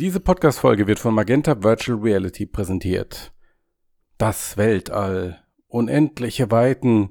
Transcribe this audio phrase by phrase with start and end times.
[0.00, 3.32] Diese Podcast-Folge wird von Magenta Virtual Reality präsentiert.
[4.16, 5.42] Das Weltall.
[5.66, 7.10] Unendliche Weiten.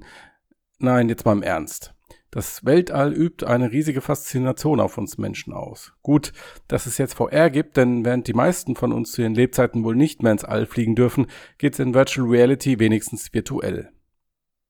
[0.78, 1.92] Nein, jetzt mal im Ernst.
[2.30, 5.92] Das Weltall übt eine riesige Faszination auf uns Menschen aus.
[6.00, 6.32] Gut,
[6.66, 9.94] dass es jetzt VR gibt, denn während die meisten von uns zu ihren Lebzeiten wohl
[9.94, 11.26] nicht mehr ins All fliegen dürfen,
[11.58, 13.92] geht's in Virtual Reality wenigstens virtuell.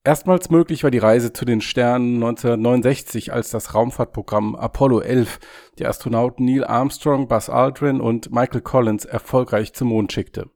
[0.05, 5.39] Erstmals möglich war die Reise zu den Sternen 1969, als das Raumfahrtprogramm Apollo 11
[5.79, 10.51] die Astronauten Neil Armstrong, Buzz Aldrin und Michael Collins erfolgreich zum Mond schickte.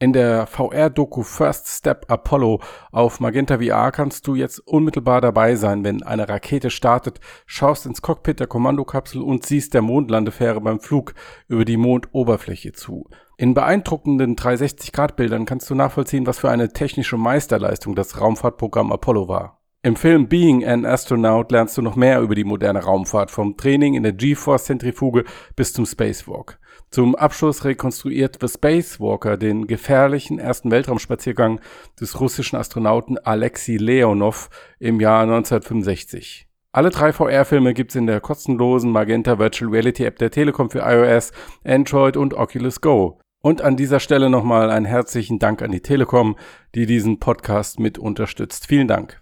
[0.00, 2.60] In der VR-Doku First Step Apollo
[2.92, 8.02] auf Magenta VR kannst du jetzt unmittelbar dabei sein, wenn eine Rakete startet, schaust ins
[8.02, 11.14] Cockpit der Kommandokapsel und siehst der Mondlandefähre beim Flug
[11.48, 13.08] über die Mondoberfläche zu.
[13.36, 19.60] In beeindruckenden 360-Grad-Bildern kannst du nachvollziehen, was für eine technische Meisterleistung das Raumfahrtprogramm Apollo war.
[19.82, 23.94] Im Film Being an Astronaut lernst du noch mehr über die moderne Raumfahrt, vom Training
[23.94, 25.24] in der GeForce-Zentrifuge
[25.56, 26.58] bis zum Spacewalk.
[26.90, 31.60] Zum Abschluss rekonstruiert The Spacewalker den gefährlichen ersten Weltraumspaziergang
[32.00, 34.48] des russischen Astronauten Alexei Leonov
[34.78, 36.48] im Jahr 1965.
[36.72, 41.32] Alle drei VR-Filme gibt's in der kostenlosen Magenta Virtual Reality App der Telekom für iOS,
[41.62, 43.20] Android und Oculus Go.
[43.44, 46.38] Und an dieser Stelle nochmal einen herzlichen Dank an die Telekom,
[46.74, 48.66] die diesen Podcast mit unterstützt.
[48.66, 49.20] Vielen Dank.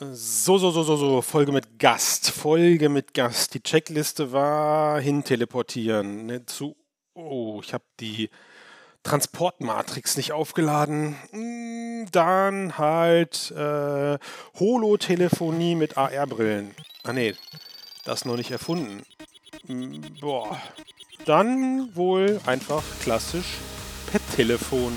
[0.00, 3.54] So, so, so, so, so, Folge mit Gast, Folge mit Gast.
[3.54, 6.26] Die Checkliste war hinteleportieren.
[6.26, 6.74] Ne, zu,
[7.14, 8.30] oh, ich habe die
[9.04, 11.14] Transportmatrix nicht aufgeladen.
[11.30, 14.18] Hm, dann halt äh,
[14.58, 16.74] Holotelefonie mit AR-Brillen.
[17.04, 17.36] Ah nee,
[18.04, 19.02] das noch nicht erfunden.
[19.68, 20.60] Hm, boah.
[21.30, 23.58] Dann wohl einfach klassisch
[24.10, 24.92] per Telefon.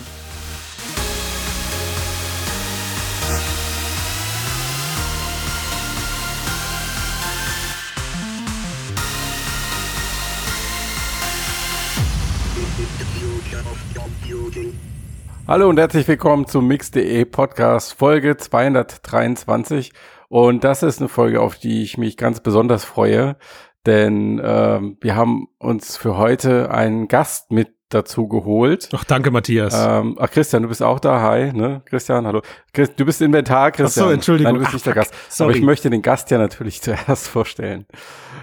[15.47, 19.93] Hallo und herzlich willkommen zum Mix.de Podcast Folge 223.
[20.29, 23.35] Und das ist eine Folge, auf die ich mich ganz besonders freue,
[23.85, 28.89] denn ähm, wir haben uns für heute einen Gast mit dazu geholt.
[28.93, 29.73] Ach, danke, Matthias.
[29.87, 31.21] Ähm, ach, Christian, du bist auch da.
[31.21, 31.81] Hi, ne?
[31.85, 32.41] Christian, hallo.
[32.73, 34.05] Chris, du bist Inventar, Christian.
[34.05, 34.53] Ach so, Entschuldigung.
[34.53, 35.13] Nein, du bist nicht der Gast.
[35.31, 35.49] Sorry.
[35.49, 37.85] Aber ich möchte den Gast ja natürlich zuerst vorstellen.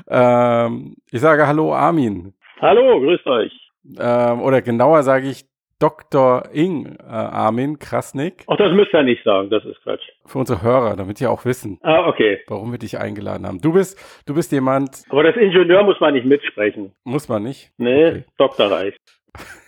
[0.09, 2.35] Ähm, ich sage Hallo, Armin.
[2.61, 3.53] Hallo, grüßt euch.
[3.99, 5.50] Ähm, oder genauer sage ich
[5.81, 6.45] Dr.
[6.53, 8.45] Ing äh, Armin Krasnik.
[8.47, 10.03] Ach, das müsst ihr nicht sagen, das ist Quatsch.
[10.27, 12.39] Für unsere Hörer, damit die auch wissen, ah, okay.
[12.49, 13.61] warum wir dich eingeladen haben.
[13.61, 15.03] Du bist, du bist jemand.
[15.09, 16.93] Aber das Ingenieur muss man nicht mitsprechen.
[17.05, 17.73] Muss man nicht?
[17.79, 18.25] Nee, okay.
[18.37, 19.01] Doktor reicht.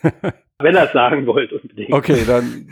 [0.58, 1.92] Wenn er es sagen wollt, unbedingt.
[1.92, 2.68] Okay, dann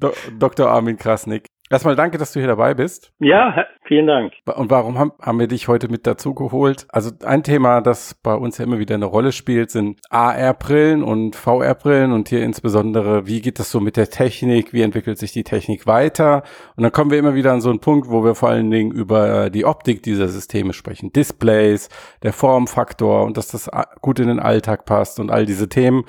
[0.00, 0.68] Do Dr.
[0.68, 1.46] Armin Krasnik.
[1.70, 3.12] Erstmal danke, dass du hier dabei bist.
[3.20, 4.34] Ja, vielen Dank.
[4.46, 6.86] Und warum haben, wir dich heute mit dazu geholt?
[6.90, 11.34] Also ein Thema, das bei uns ja immer wieder eine Rolle spielt, sind AR-Brillen und
[11.34, 14.72] VR-Brillen und hier insbesondere, wie geht das so mit der Technik?
[14.72, 16.44] Wie entwickelt sich die Technik weiter?
[16.76, 18.92] Und dann kommen wir immer wieder an so einen Punkt, wo wir vor allen Dingen
[18.92, 21.10] über die Optik dieser Systeme sprechen.
[21.10, 21.88] Displays,
[22.22, 23.68] der Formfaktor und dass das
[24.00, 26.04] gut in den Alltag passt und all diese Themen.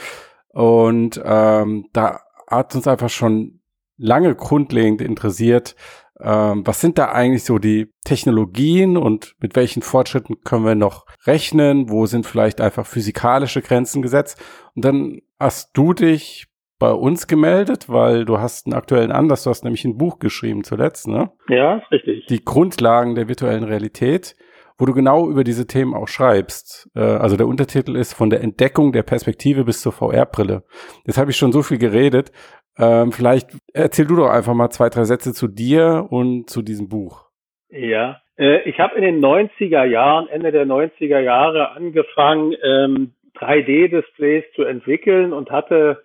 [0.49, 3.61] Und ähm, da hat uns einfach schon
[4.01, 5.75] lange grundlegend interessiert,
[6.23, 11.05] ähm, was sind da eigentlich so die Technologien und mit welchen Fortschritten können wir noch
[11.25, 11.89] rechnen?
[11.89, 14.41] Wo sind vielleicht einfach physikalische Grenzen gesetzt?
[14.75, 16.47] Und dann hast du dich
[16.81, 20.63] bei uns gemeldet, weil du hast einen aktuellen Anlass, du hast nämlich ein Buch geschrieben
[20.63, 21.31] zuletzt, ne?
[21.47, 22.25] Ja, richtig.
[22.25, 24.35] Die Grundlagen der virtuellen Realität,
[24.79, 26.89] wo du genau über diese Themen auch schreibst.
[26.95, 30.63] Äh, also der Untertitel ist von der Entdeckung der Perspektive bis zur VR-Brille.
[31.05, 32.31] Jetzt habe ich schon so viel geredet.
[32.79, 36.89] Ähm, vielleicht erzähl du doch einfach mal zwei, drei Sätze zu dir und zu diesem
[36.89, 37.25] Buch.
[37.69, 44.43] Ja, äh, ich habe in den 90er Jahren, Ende der 90er Jahre angefangen, ähm, 3D-Displays
[44.55, 46.03] zu entwickeln und hatte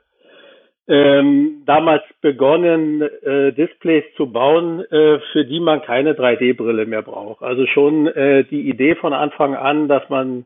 [0.88, 7.42] ähm, damals begonnen, äh, Displays zu bauen, äh, für die man keine 3D-Brille mehr braucht.
[7.42, 10.44] Also schon äh, die Idee von Anfang an, dass man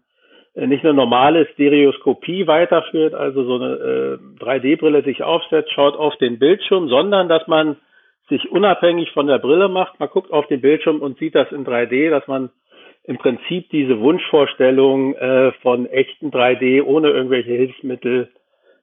[0.55, 6.39] nicht eine normale Stereoskopie weiterführt, also so eine äh, 3D-Brille sich aufsetzt, schaut auf den
[6.39, 7.77] Bildschirm, sondern dass man
[8.29, 10.01] sich unabhängig von der Brille macht.
[10.01, 12.51] Man guckt auf den Bildschirm und sieht das in 3D, dass man
[13.05, 18.29] im Prinzip diese Wunschvorstellung äh, von echten 3D ohne irgendwelche Hilfsmittel,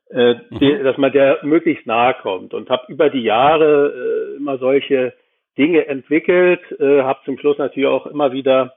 [0.10, 0.60] äh, mhm.
[0.60, 2.54] die, dass man der möglichst nahe kommt.
[2.54, 3.94] Und habe über die Jahre
[4.34, 5.14] äh, immer solche
[5.58, 8.77] Dinge entwickelt, äh, habe zum Schluss natürlich auch immer wieder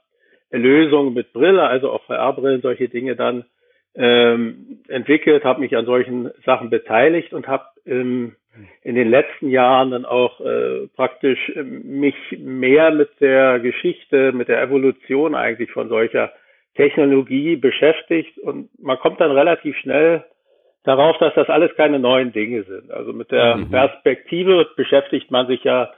[0.50, 3.44] Lösungen mit Brille, also auch VR-Brillen, solche Dinge dann
[3.94, 8.36] ähm, entwickelt, habe mich an solchen Sachen beteiligt und habe ähm,
[8.82, 14.48] in den letzten Jahren dann auch äh, praktisch äh, mich mehr mit der Geschichte, mit
[14.48, 16.32] der Evolution eigentlich von solcher
[16.76, 20.24] Technologie beschäftigt und man kommt dann relativ schnell
[20.84, 22.90] darauf, dass das alles keine neuen Dinge sind.
[22.90, 23.70] Also mit der mhm.
[23.70, 25.92] Perspektive beschäftigt man sich ja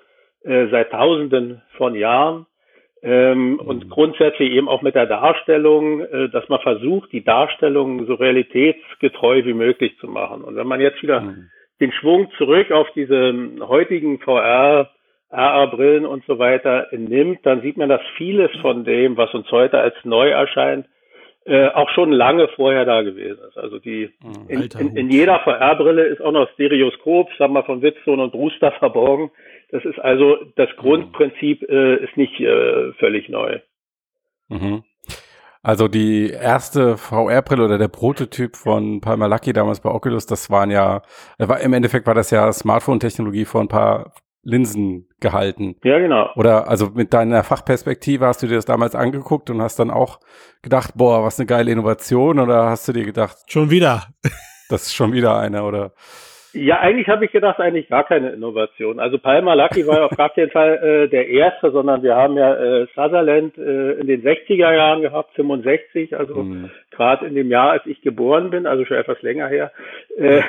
[0.44, 2.46] äh, seit Tausenden von Jahren
[3.02, 3.58] ähm, mhm.
[3.60, 9.44] und grundsätzlich eben auch mit der Darstellung, äh, dass man versucht, die Darstellung so realitätsgetreu
[9.44, 10.42] wie möglich zu machen.
[10.42, 11.50] Und wenn man jetzt wieder mhm.
[11.80, 14.90] den Schwung zurück auf diese heutigen VR
[15.30, 19.78] AR-Brillen und so weiter nimmt, dann sieht man, dass vieles von dem, was uns heute
[19.78, 20.86] als neu erscheint,
[21.44, 23.58] äh, auch schon lange vorher da gewesen ist.
[23.58, 27.82] Also die hm, in, in, in jeder VR-Brille ist auch noch Stereoskop, sagen wir von
[27.82, 29.32] Witzsohn und Brewster verborgen.
[29.72, 30.76] Das ist also das hm.
[30.76, 33.58] Grundprinzip äh, ist nicht äh, völlig neu.
[34.48, 34.84] Mhm.
[35.62, 40.70] Also die erste VR-Brille oder der Prototyp von Palmer Lucky damals bei Oculus, das waren
[40.70, 41.02] ja,
[41.38, 45.76] war, im Endeffekt war das ja Smartphone-Technologie vor ein paar Linsen gehalten.
[45.84, 46.30] Ja, genau.
[46.34, 50.18] Oder also mit deiner Fachperspektive hast du dir das damals angeguckt und hast dann auch
[50.62, 54.08] gedacht, boah, was eine geile Innovation oder hast du dir gedacht, schon wieder.
[54.68, 55.94] das ist schon wieder eine oder
[56.52, 59.00] ja, eigentlich habe ich gedacht, eigentlich gar keine Innovation.
[59.00, 62.36] Also Palmer Lucky war ja auf gar keinen Fall äh, der erste, sondern wir haben
[62.36, 66.70] ja äh, Sutherland äh, in den 60er Jahren gehabt, 65, also mhm.
[66.90, 69.72] gerade in dem Jahr, als ich geboren bin, also schon etwas länger her.
[70.16, 70.42] Äh,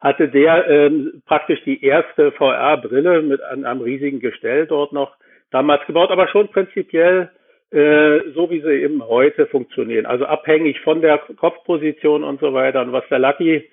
[0.00, 5.16] hatte der ähm, praktisch die erste VR-Brille mit einem, einem riesigen Gestell dort noch
[5.50, 7.30] damals gebaut, aber schon prinzipiell
[7.70, 10.06] äh, so, wie sie eben heute funktionieren.
[10.06, 12.80] Also abhängig von der Kopfposition und so weiter.
[12.80, 13.68] Und was der Lucky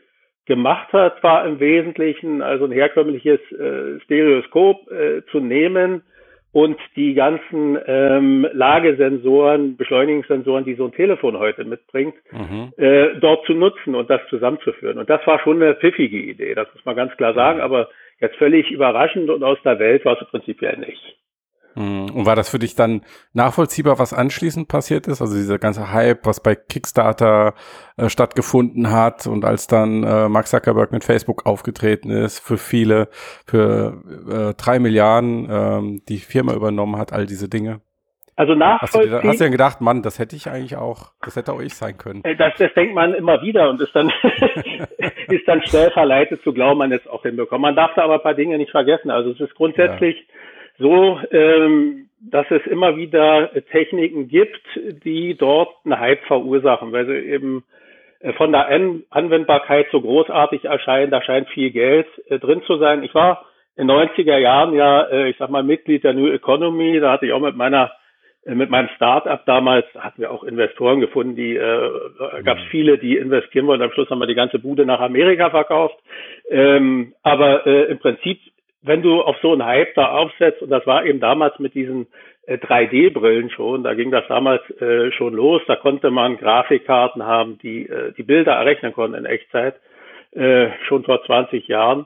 [0.46, 6.04] gemacht hat, war im Wesentlichen also ein herkömmliches äh, Stereoskop äh, zu nehmen
[6.52, 12.72] und die ganzen ähm, Lagesensoren, Beschleunigungssensoren, die so ein Telefon heute mitbringt, mhm.
[12.78, 14.98] äh, dort zu nutzen und das zusammenzuführen.
[14.98, 17.90] Und das war schon eine pfiffige Idee, das muss man ganz klar sagen, aber
[18.22, 21.18] jetzt völlig überraschend und aus der Welt war es prinzipiell nicht.
[21.76, 22.10] Mhm.
[22.12, 23.02] Und war das für dich dann
[23.34, 25.22] nachvollziehbar, was anschließend passiert ist?
[25.22, 27.54] Also dieser ganze Hype, was bei Kickstarter
[27.98, 33.10] äh, stattgefunden hat und als dann äh, Mark Zuckerberg mit Facebook aufgetreten ist, für viele,
[33.46, 37.82] für äh, drei Milliarden ähm, die Firma übernommen hat, all diese Dinge.
[38.38, 39.14] Also nachvollziehen.
[39.14, 41.62] Hast du, hast du denn gedacht, Mann, das hätte ich eigentlich auch, das hätte auch
[41.62, 42.22] ich sein können.
[42.26, 44.12] Äh, das, das denkt man immer wieder und ist dann,
[45.30, 47.62] ist dann schnell verleitet zu glauben, man jetzt auch hinbekommen.
[47.62, 49.10] Man darf da aber ein paar Dinge nicht vergessen.
[49.10, 50.36] Also es ist grundsätzlich ja
[50.78, 54.62] so, ähm, dass es immer wieder Techniken gibt,
[55.04, 57.64] die dort einen Hype verursachen, weil sie eben
[58.20, 62.78] äh, von der An Anwendbarkeit so großartig erscheinen, da scheint viel Geld äh, drin zu
[62.78, 63.04] sein.
[63.04, 63.46] Ich war
[63.76, 67.34] in 90er Jahren ja, äh, ich sag mal, Mitglied der New Economy, da hatte ich
[67.34, 67.92] auch mit meiner
[68.46, 71.90] äh, mit meinem Start-up damals hatten wir auch Investoren gefunden, die äh,
[72.44, 72.70] gab es mhm.
[72.70, 73.84] viele, die investieren wollten.
[73.84, 75.98] Am Schluss haben wir die ganze Bude nach Amerika verkauft.
[76.50, 78.40] Ähm, aber äh, im Prinzip
[78.86, 82.08] wenn du auf so einen Hype da aufsetzt, und das war eben damals mit diesen
[82.46, 87.58] äh, 3D-Brillen schon, da ging das damals äh, schon los, da konnte man Grafikkarten haben,
[87.60, 89.76] die äh, die Bilder errechnen konnten in Echtzeit,
[90.32, 92.06] äh, schon vor 20 Jahren.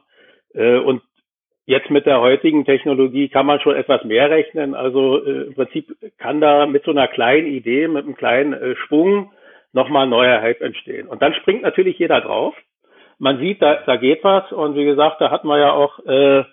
[0.53, 1.01] Äh, und
[1.65, 4.73] jetzt mit der heutigen Technologie kann man schon etwas mehr rechnen.
[4.73, 5.87] Also äh, im Prinzip
[6.17, 9.31] kann da mit so einer kleinen Idee, mit einem kleinen äh, Schwung
[9.73, 11.07] nochmal ein neuer Hype entstehen.
[11.07, 12.55] Und dann springt natürlich jeder drauf.
[13.19, 14.51] Man sieht, da, da geht was.
[14.51, 16.43] Und wie gesagt, da hat man ja auch äh,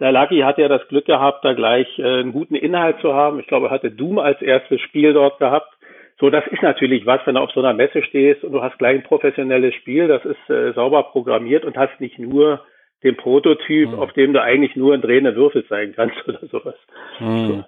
[0.00, 3.38] der Lucky hat ja das Glück gehabt, da gleich äh, einen guten Inhalt zu haben.
[3.38, 5.72] Ich glaube, er hatte Doom als erstes Spiel dort gehabt.
[6.18, 8.78] So, das ist natürlich was, wenn du auf so einer Messe stehst und du hast
[8.78, 12.60] gleich ein professionelles Spiel, das ist äh, sauber programmiert und hast nicht nur
[13.02, 13.98] den Prototyp, mhm.
[13.98, 16.74] auf dem du eigentlich nur ein drehender Würfel zeigen kannst oder sowas.
[17.20, 17.46] Mhm.
[17.46, 17.64] So.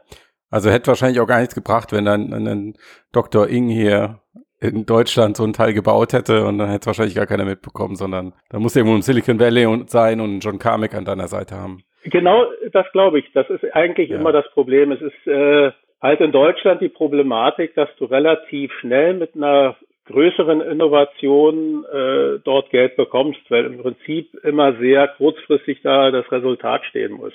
[0.51, 2.75] Also hätte wahrscheinlich auch gar nichts gebracht, wenn dann ein
[3.13, 3.49] Dr.
[3.49, 4.21] Ing hier
[4.63, 7.97] in Deutschland so ein Teil gebaut hätte und dann hätte es wahrscheinlich gar keiner mitbekommen,
[7.97, 11.83] sondern da muss irgendwo im Silicon Valley sein und John Carmack an deiner Seite haben.
[12.05, 13.33] Genau, das glaube ich.
[13.33, 14.19] Das ist eigentlich ja.
[14.19, 14.93] immer das Problem.
[14.93, 19.77] Es ist äh, halt in Deutschland die Problematik, dass du relativ schnell mit einer
[20.07, 26.85] größeren Innovation äh, dort Geld bekommst, weil im Prinzip immer sehr kurzfristig da das Resultat
[26.87, 27.33] stehen muss.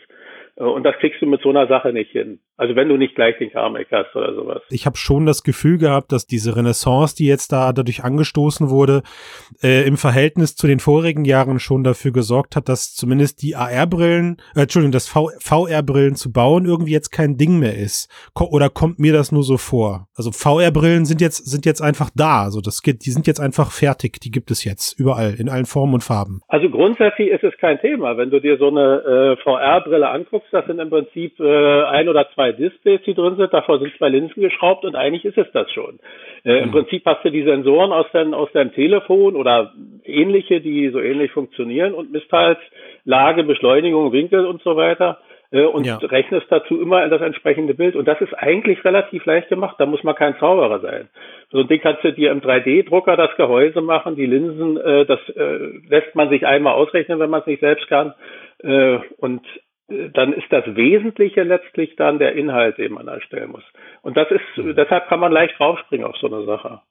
[0.58, 2.40] Äh, und das kriegst du mit so einer Sache nicht hin.
[2.58, 4.64] Also wenn du nicht gleich den Carmack hast oder sowas.
[4.70, 9.04] Ich habe schon das Gefühl gehabt, dass diese Renaissance, die jetzt da dadurch angestoßen wurde,
[9.62, 14.38] äh, im Verhältnis zu den vorigen Jahren schon dafür gesorgt hat, dass zumindest die AR-Brillen,
[14.56, 18.10] äh, Entschuldigung, das VR-Brillen zu bauen irgendwie jetzt kein Ding mehr ist.
[18.34, 20.08] Ko oder kommt mir das nur so vor?
[20.16, 22.44] Also VR-Brillen sind jetzt sind jetzt einfach da.
[22.44, 24.20] Also das geht, die sind jetzt einfach fertig.
[24.20, 26.42] Die gibt es jetzt überall in allen Formen und Farben.
[26.48, 30.47] Also grundsätzlich ist es kein Thema, wenn du dir so eine äh, VR-Brille anguckst.
[30.52, 34.10] Das sind im Prinzip äh, ein oder zwei Displays, die drin sind, davor sind zwei
[34.10, 36.00] Linsen geschraubt und eigentlich ist es das schon.
[36.44, 36.72] Äh, Im mhm.
[36.72, 39.74] Prinzip hast du die Sensoren aus, dein, aus deinem Telefon oder
[40.04, 42.60] ähnliche, die so ähnlich funktionieren und misst halt
[43.06, 45.20] Lage, Beschleunigung, Winkel und so weiter.
[45.52, 45.98] äh, und ja.
[45.98, 47.96] rechnest dazu immer in das entsprechende Bild.
[47.96, 49.76] Und das ist eigentlich relativ leicht gemacht.
[49.80, 51.10] Da muss man kein Zauberer sein.
[51.52, 55.20] So ein Ding kannst du dir im 3D-Drucker das Gehäuse machen, die Linsen, äh, das
[55.30, 58.14] äh, lässt man sich einmal ausrechnen, wenn man es nicht selbst kann.
[59.18, 59.46] Und
[59.88, 63.64] dann ist das Wesentliche letztlich dann der Inhalt, den man erstellen muss.
[64.02, 64.76] Und das ist, mhm.
[64.76, 66.82] deshalb kann man leicht draufspringen auf so eine Sache.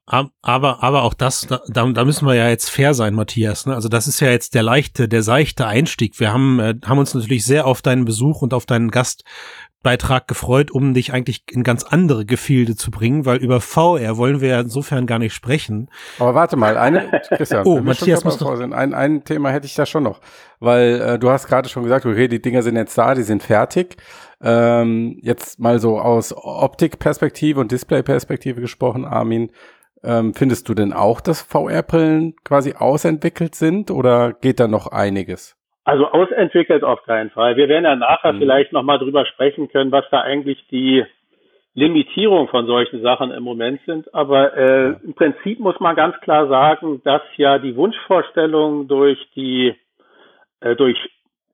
[0.42, 3.66] Aber, aber auch das, da, da müssen wir ja jetzt fair sein, Matthias.
[3.66, 3.74] Ne?
[3.74, 6.18] Also das ist ja jetzt der leichte, der seichte Einstieg.
[6.18, 9.24] Wir haben, äh, haben uns natürlich sehr auf deinen Besuch und auf deinen Gast
[9.86, 14.40] Beitrag gefreut, um dich eigentlich in ganz andere Gefilde zu bringen, weil über VR wollen
[14.40, 15.88] wir ja insofern gar nicht sprechen.
[16.18, 19.86] Aber warte mal, eine, Christian, oh, Matthias muss noch ein, ein Thema hätte ich da
[19.86, 20.20] schon noch,
[20.58, 23.44] weil äh, du hast gerade schon gesagt, okay, die Dinger sind jetzt da, die sind
[23.44, 23.96] fertig.
[24.42, 29.52] Ähm, jetzt mal so aus Optikperspektive und Displayperspektive gesprochen, Armin,
[30.02, 35.55] ähm, findest du denn auch, dass VR-Brillen quasi ausentwickelt sind oder geht da noch einiges?
[35.86, 37.56] Also ausentwickelt auf keinen Fall.
[37.56, 38.40] Wir werden ja nachher mhm.
[38.40, 41.04] vielleicht nochmal drüber sprechen können, was da eigentlich die
[41.74, 44.12] Limitierung von solchen Sachen im Moment sind.
[44.12, 49.76] Aber äh, im Prinzip muss man ganz klar sagen, dass ja die Wunschvorstellung durch die
[50.60, 50.98] äh, durch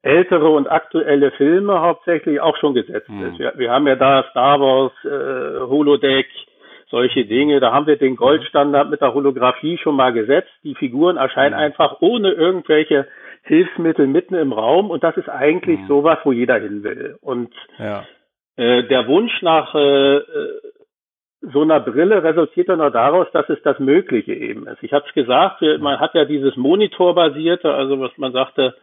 [0.01, 3.27] ältere und aktuelle Filme hauptsächlich auch schon gesetzt mhm.
[3.27, 3.39] ist.
[3.39, 6.27] Wir, wir, haben ja da Star Wars, äh, Holodeck,
[6.89, 7.61] solche Dinge.
[7.61, 10.51] Da haben wir den Goldstandard mit der Holographie schon mal gesetzt.
[10.65, 11.61] Die Figuren erscheinen mhm.
[11.61, 13.07] einfach ohne irgendwelche
[13.43, 15.87] Hilfsmittel mitten im Raum und das ist eigentlich mhm.
[15.89, 17.17] sowas, wo jeder hin will.
[17.21, 18.05] Und ja.
[18.57, 20.61] äh, der Wunsch nach äh, äh
[21.45, 24.81] so einer Brille resultiert dann nur daraus, dass es das Mögliche eben ist.
[24.83, 28.77] Ich habe es gesagt, man hat ja dieses Monitorbasierte, also was man sagte,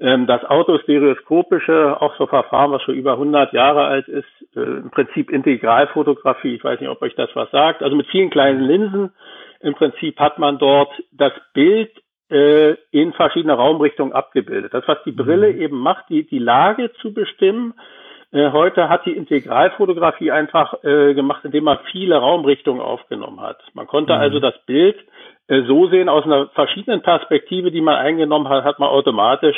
[0.00, 4.90] ähm, das Autostereoskopische, auch so Verfahren, was schon über 100 Jahre alt ist, äh, im
[4.90, 9.12] Prinzip Integralfotografie, ich weiß nicht, ob euch das was sagt, also mit vielen kleinen Linsen,
[9.60, 11.90] im Prinzip hat man dort das Bild
[12.30, 14.72] äh, in verschiedene Raumrichtungen abgebildet.
[14.74, 15.60] Das, was die Brille mhm.
[15.60, 17.74] eben macht, die, die Lage zu bestimmen.
[18.32, 23.62] Äh, heute hat die Integralfotografie einfach äh, gemacht, indem man viele Raumrichtungen aufgenommen hat.
[23.74, 24.20] Man konnte mhm.
[24.20, 24.96] also das Bild
[25.48, 29.56] äh, so sehen, aus einer verschiedenen Perspektive, die man eingenommen hat, hat man automatisch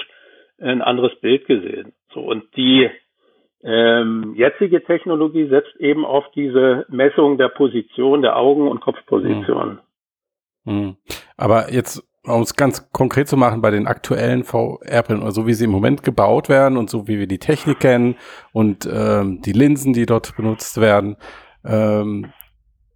[0.60, 1.92] ein anderes Bild gesehen.
[2.12, 2.90] So und die
[3.62, 9.80] ähm, jetzige Technologie setzt eben auf diese Messung der Position der Augen- und Kopfposition.
[10.64, 10.74] Mhm.
[10.74, 10.96] mhm.
[11.36, 15.64] Aber jetzt um es ganz konkret zu machen, bei den aktuellen VR-Brillen so wie sie
[15.64, 18.16] im Moment gebaut werden und so wie wir die Technik kennen
[18.52, 21.16] und ähm, die Linsen, die dort benutzt werden,
[21.64, 22.32] ähm,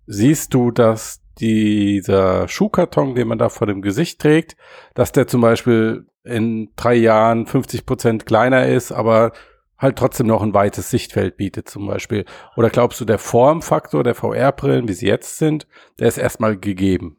[0.07, 4.57] siehst du, dass dieser Schuhkarton, den man da vor dem Gesicht trägt,
[4.95, 9.33] dass der zum Beispiel in drei Jahren 50 Prozent kleiner ist, aber
[9.79, 12.27] halt trotzdem noch ein weites Sichtfeld bietet zum Beispiel.
[12.57, 15.67] Oder glaubst du, der Formfaktor der VR-Brillen, wie sie jetzt sind,
[15.99, 17.17] der ist erstmal gegeben?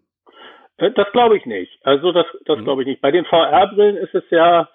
[0.82, 1.72] Äh, das glaube ich nicht.
[1.84, 2.64] Also das, das mhm.
[2.66, 3.02] glaube ich nicht.
[3.02, 4.68] Bei den VR-Brillen ist es ja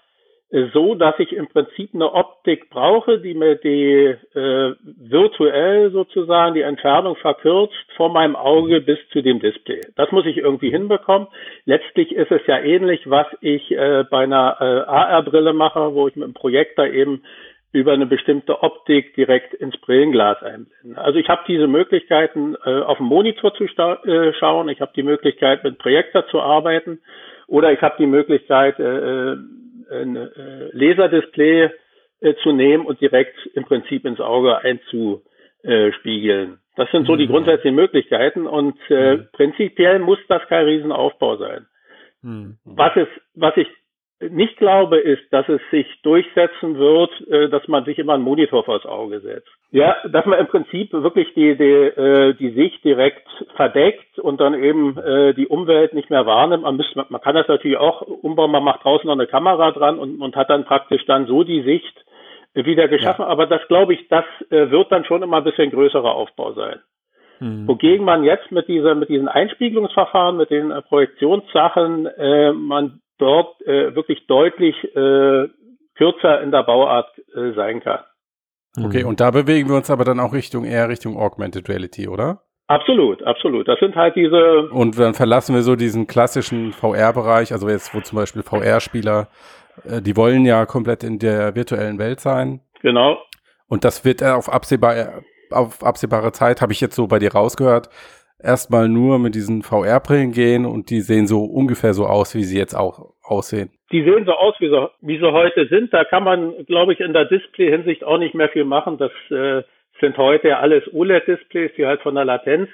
[0.50, 6.54] äh, so, dass ich im Prinzip eine Optik brauche, die mir die äh, virtuell sozusagen
[6.54, 9.80] die Entfernung verkürzt von meinem Auge bis zu dem Display.
[9.96, 11.28] Das muss ich irgendwie hinbekommen.
[11.64, 16.16] Letztlich ist es ja ähnlich, was ich äh, bei einer äh, AR-Brille mache, wo ich
[16.16, 17.24] mit dem Projektor eben
[17.76, 20.96] über eine bestimmte Optik direkt ins Brillenglas einblenden.
[20.96, 25.02] Also ich habe diese Möglichkeiten, äh, auf dem Monitor zu äh, schauen, ich habe die
[25.02, 27.00] Möglichkeit, mit Projektor zu arbeiten
[27.46, 29.36] oder ich habe die Möglichkeit, äh, äh
[29.88, 31.70] ein äh, Laserdisplay
[32.20, 36.58] äh, zu nehmen und direkt im Prinzip ins Auge einzuspiegeln.
[36.74, 37.32] Das sind so die mhm.
[37.32, 39.28] grundsätzlichen Möglichkeiten und äh, mhm.
[39.32, 41.66] prinzipiell muss das kein Riesenaufbau sein.
[42.22, 42.56] Mhm.
[42.64, 43.68] Was es, was ich
[44.20, 48.64] nicht glaube, ist, dass es sich durchsetzen wird, äh, dass man sich immer einen Monitor
[48.64, 49.48] vors Auge setzt.
[49.72, 54.54] Ja, dass man im Prinzip wirklich die, die, äh, die Sicht direkt verdeckt und dann
[54.54, 56.62] eben äh, die Umwelt nicht mehr wahrnimmt.
[56.62, 59.98] Man, muss, man kann das natürlich auch umbauen, man macht draußen noch eine Kamera dran
[59.98, 62.04] und, und hat dann praktisch dann so die Sicht
[62.54, 63.22] wieder geschaffen.
[63.22, 63.28] Ja.
[63.28, 66.80] Aber das glaube ich, das wird dann schon immer ein bisschen größerer Aufbau sein.
[67.38, 67.68] Hm.
[67.68, 73.94] Wogegen man jetzt mit dieser, mit diesen Einspiegelungsverfahren, mit den Projektionssachen, äh, man dort äh,
[73.94, 75.48] wirklich deutlich äh,
[75.96, 78.00] kürzer in der Bauart äh, sein kann.
[78.78, 82.42] Okay, und da bewegen wir uns aber dann auch Richtung eher Richtung Augmented Reality, oder?
[82.68, 83.68] Absolut, absolut.
[83.68, 84.68] Das sind halt diese.
[84.70, 89.28] Und dann verlassen wir so diesen klassischen VR-Bereich, also jetzt, wo zum Beispiel VR-Spieler,
[89.84, 92.60] äh, die wollen ja komplett in der virtuellen Welt sein.
[92.82, 93.18] Genau.
[93.68, 97.88] Und das wird auf absehbar, auf absehbare Zeit, habe ich jetzt so bei dir rausgehört,
[98.46, 102.58] erstmal nur mit diesen VR-Brillen gehen und die sehen so ungefähr so aus, wie sie
[102.58, 103.70] jetzt auch aussehen.
[103.92, 105.92] Die sehen so aus, wie sie, wie sie heute sind.
[105.92, 108.98] Da kann man, glaube ich, in der Display-Hinsicht auch nicht mehr viel machen.
[108.98, 109.62] Das äh,
[110.00, 112.68] sind heute alles OLED-Displays, die halt von der Latenz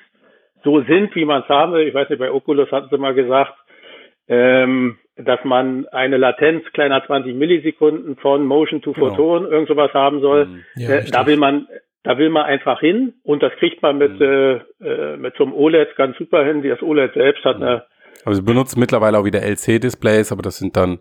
[0.64, 1.86] so sind, wie man es haben will.
[1.88, 3.54] Ich weiß nicht, bei Oculus hatten sie mal gesagt,
[4.28, 9.08] ähm, dass man eine Latenz kleiner 20 Millisekunden von Motion to Genau.
[9.08, 10.46] Photon, irgend sowas haben soll.
[10.46, 10.64] Mhm.
[10.76, 11.66] Ja, äh, da will man,
[12.04, 14.22] da will man einfach hin und das kriegt man mit, Mhm.
[14.22, 14.52] äh,
[14.84, 16.62] äh, mit so einem OLED ganz super hin.
[16.62, 17.62] Das OLED selbst hat Mhm.
[17.64, 17.84] eine,
[18.24, 20.98] Aber sie benutzen mittlerweile auch wieder LC-Displays, aber das sind dann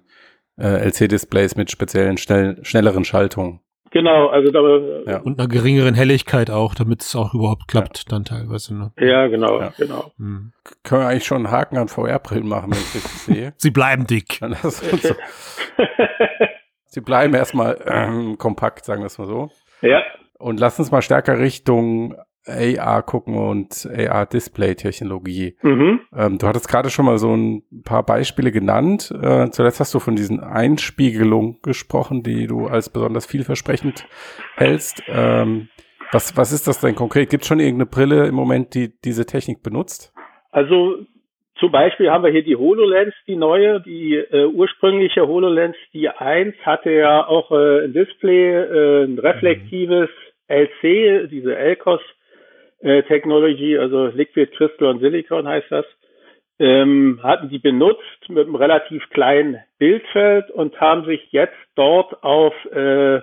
[0.59, 3.61] äh, LC-Displays mit speziellen, schnell, schnelleren Schaltungen.
[3.89, 5.17] genau, also da, Ja.
[5.21, 8.75] Und einer geringeren Helligkeit auch, damit es auch überhaupt klappt, dann teilweise.
[8.77, 8.91] Ne?
[8.99, 9.73] ja, genau, Ja.
[9.77, 10.11] genau.
[10.17, 10.51] Hm.
[10.83, 13.53] Können wir eigentlich schon einen Haken an VR-Brillen machen, wenn ich richtig sehe?
[13.57, 14.39] Sie bleiben dick.
[16.85, 19.49] Sie bleiben erstmal ähm, kompakt, sagen wir es mal so.
[19.81, 20.01] ja,
[20.41, 22.15] Und lass uns mal stärker Richtung
[22.47, 25.57] AR gucken und AR-Display-Technologie.
[25.61, 26.01] mhm.
[26.15, 29.11] Ähm, du hattest gerade schon mal so ein paar Beispiele genannt.
[29.11, 34.07] Äh, zuletzt hast du von diesen Einspiegelungen gesprochen, die du als besonders vielversprechend
[34.55, 35.03] hältst.
[35.07, 35.69] Ähm,
[36.11, 37.29] was, was ist das denn konkret?
[37.29, 40.11] Gibt es schon irgendeine Brille im Moment, die diese Technik benutzt?
[40.49, 41.05] Also
[41.59, 46.55] zum Beispiel haben wir hier die HoloLens, die neue, die äh, ursprüngliche HoloLens, die 1
[46.65, 50.09] hatte ja auch äh, ein Display, äh, ein reflektives
[50.51, 52.01] LC, diese LCOS
[52.81, 55.85] äh, Technology, also Liquid Crystal und Silicon heißt das,
[56.59, 62.53] ähm, hatten die benutzt mit einem relativ kleinen Bildfeld und haben sich jetzt dort auf
[62.71, 63.21] äh,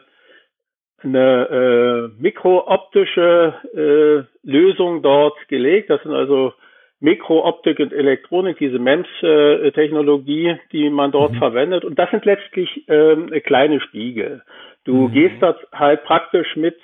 [1.04, 5.90] eine äh, mikrooptische äh, Lösung dort gelegt.
[5.90, 6.52] Das sind also
[7.00, 11.38] Mikrooptik und Elektronik, diese MEMS-Technologie, die man dort Mhm.
[11.38, 11.84] verwendet.
[11.84, 14.42] Und das sind letztlich ähm, kleine Spiegel.
[14.84, 15.12] Du Mhm.
[15.12, 16.76] gehst dort halt praktisch mit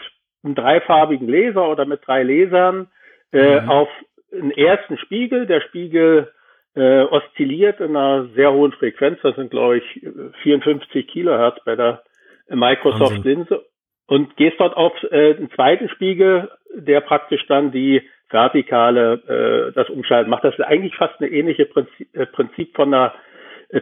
[0.45, 2.89] einem dreifarbigen Laser oder mit drei Lasern
[3.33, 3.69] äh, Mhm.
[3.69, 3.89] auf
[4.33, 5.47] einen ersten Spiegel.
[5.47, 6.33] Der Spiegel
[6.75, 9.19] äh, oszilliert in einer sehr hohen Frequenz.
[9.23, 10.07] Das sind, glaube ich,
[10.43, 12.03] 54 Kilohertz bei der
[12.49, 13.65] Microsoft-Linse.
[14.07, 19.89] Und gehst dort auf äh, einen zweiten Spiegel, der praktisch dann die vertikale, äh, das
[19.89, 20.45] Umschalten macht.
[20.45, 23.15] Das ist eigentlich fast eine ähnliche Prinzip, äh, Prinzip von einer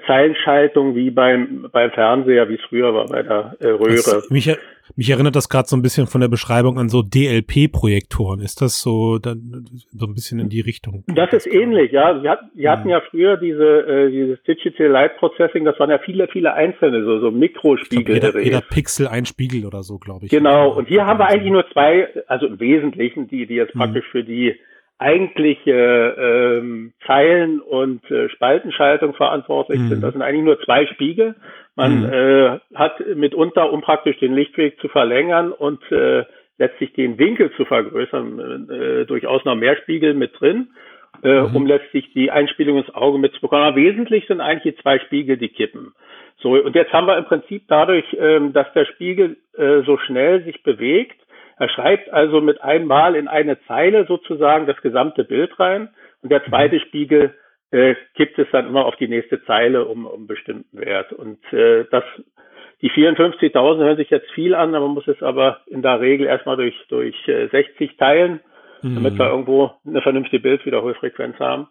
[0.07, 3.97] Zeilenschaltung wie beim, beim Fernseher, wie es früher war bei der äh, Röhre.
[3.97, 4.51] Das, mich,
[4.97, 8.41] mich erinnert das gerade so ein bisschen von der Beschreibung an so DLP-Projektoren.
[8.41, 11.05] Ist das so, dann, so ein bisschen in die Richtung?
[11.09, 12.23] Das ist ähnlich, ja.
[12.23, 15.99] Wir hatten, wir hatten ja früher diese, äh, dieses Digital Light Processing, das waren ja
[15.99, 18.15] viele, viele einzelne, so, so Ich glaub, Mikrospiegel.
[18.15, 20.31] jeder, jeder Pixel ein Spiegel oder so, glaube ich.
[20.31, 23.78] Genau, und hier haben wir eigentlich nur zwei, also im Wesentlichen, die, die jetzt Mhm.
[23.81, 24.57] praktisch für die
[24.99, 29.89] eigentliche ähm, Zeilen- und äh, Spaltenschaltung verantwortlich Mhm.
[29.89, 30.00] sind.
[30.02, 31.35] Das sind eigentlich nur zwei Spiegel.
[31.75, 32.13] Man Mhm.
[32.13, 36.25] äh, hat mitunter, um praktisch den Lichtweg zu verlängern und äh,
[36.59, 40.69] letztlich den Winkel zu vergrößern, äh, durchaus noch mehr Spiegel mit drin,
[41.23, 41.57] äh, Mhm.
[41.57, 43.65] um letztlich die Einspielung ins Auge mitzubekommen.
[43.65, 45.93] Aber wesentlich sind eigentlich die zwei Spiegel, die kippen.
[46.39, 50.45] So, und jetzt haben wir im Prinzip dadurch, ähm, dass der Spiegel äh, so schnell
[50.45, 51.17] sich bewegt,
[51.58, 55.91] er schreibt also mit einmal in eine Zeile sozusagen das gesamte Bild rein
[56.23, 57.34] und der zweite Spiegel
[57.71, 61.12] äh, kippt es dann immer auf die nächste Zeile um, um einen bestimmten Wert.
[61.12, 62.04] Und äh, das,
[62.80, 66.26] die 54.000 hören sich jetzt viel an, aber man muss es aber in der Regel
[66.26, 68.41] erstmal durch, durch äh, 60 teilen,
[68.82, 69.19] damit Mhm.
[69.19, 71.69] wir irgendwo eine vernünftige Bildwiederholfrequenz haben.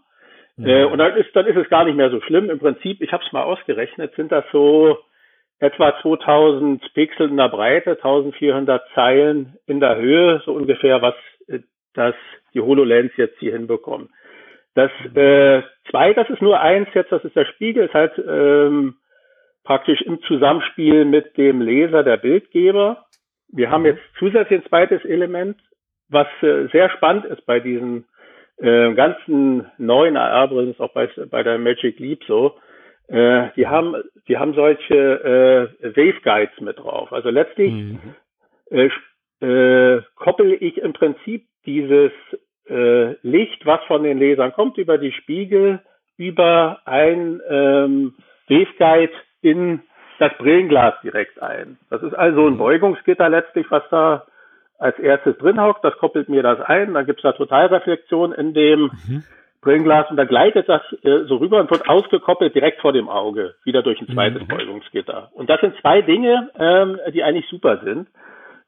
[0.58, 0.66] Mhm.
[0.66, 2.50] Äh, und dann ist, dann ist es gar nicht mehr so schlimm.
[2.50, 4.98] Im Prinzip, ich habe es mal ausgerechnet, sind das so
[5.62, 11.14] etwa 2000 Pixel in der Breite, 1400 Zeilen in der Höhe, so ungefähr, was
[11.48, 11.60] äh,
[11.94, 12.16] das
[12.54, 14.10] die HoloLens jetzt hier hinbekommt.
[14.74, 18.96] Das äh, zwei, das ist nur eins jetzt, das ist der Spiegel, ist halt ähm,
[19.64, 23.06] praktisch im Zusammenspiel mit dem Laser der Bildgeber.
[23.50, 25.58] Wir haben jetzt zusätzlich ein zweites Element,
[26.10, 28.06] was äh, sehr spannend ist bei diesen
[28.58, 32.56] äh, ganzen neuen AR-Brillen, ist auch bei, bei der Magic Leap so.
[33.12, 33.96] Äh, die haben,
[34.28, 37.12] die haben solche äh, Waveguides mit drauf.
[37.12, 38.00] Also letztlich Mhm.
[38.72, 38.90] äh,
[39.42, 42.12] äh, koppel ich im Prinzip dieses
[42.70, 45.82] äh, Licht, was von den Lasern kommt, über die Spiegel,
[46.16, 48.14] über ein ähm,
[48.48, 49.82] Waveguide in
[50.20, 51.80] das Brillenglas direkt ein.
[51.90, 54.26] Das ist also ein Beugungsgitter letztlich, was da
[54.78, 55.84] als erstes drin hockt.
[55.84, 56.94] Das koppelt mir das ein.
[56.94, 59.24] Dann gibt's da Totalreflexion in dem Mhm.
[59.62, 63.56] Brillenglas und da gleitet das äh, so rüber und wird ausgekoppelt direkt vor dem Auge,
[63.64, 64.48] wieder durch ein zweites Mhm.
[64.48, 65.30] Beugungsgitter.
[65.34, 68.08] Und das sind zwei Dinge, ähm, die eigentlich super sind.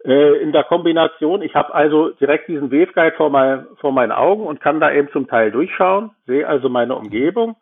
[0.06, 4.46] Äh, in der Kombination, ich habe also direkt diesen Waveguide vor, mein, vor meinen Augen
[4.46, 7.56] und kann da eben zum Teil durchschauen, sehe also meine Umgebung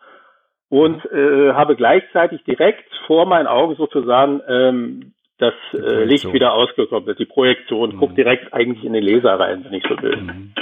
[0.69, 6.03] und äh, habe gleichzeitig direkt vor meinen Augen sozusagen ähm, das äh.
[6.03, 7.97] Licht wieder ausgekoppelt, die Projektion, Mhm.
[7.97, 10.17] guckt direkt eigentlich in den Laser rein, wenn ich so will.
[10.17, 10.53] Mhm.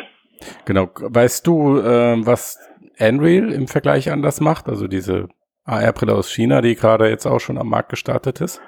[0.65, 0.89] Genau.
[0.95, 2.60] Weißt du, ähm, was
[2.99, 4.67] Unreal im Vergleich anders macht?
[4.67, 5.28] Also diese
[5.65, 8.62] AR-Brille aus China, die gerade jetzt auch schon am Markt gestartet ist?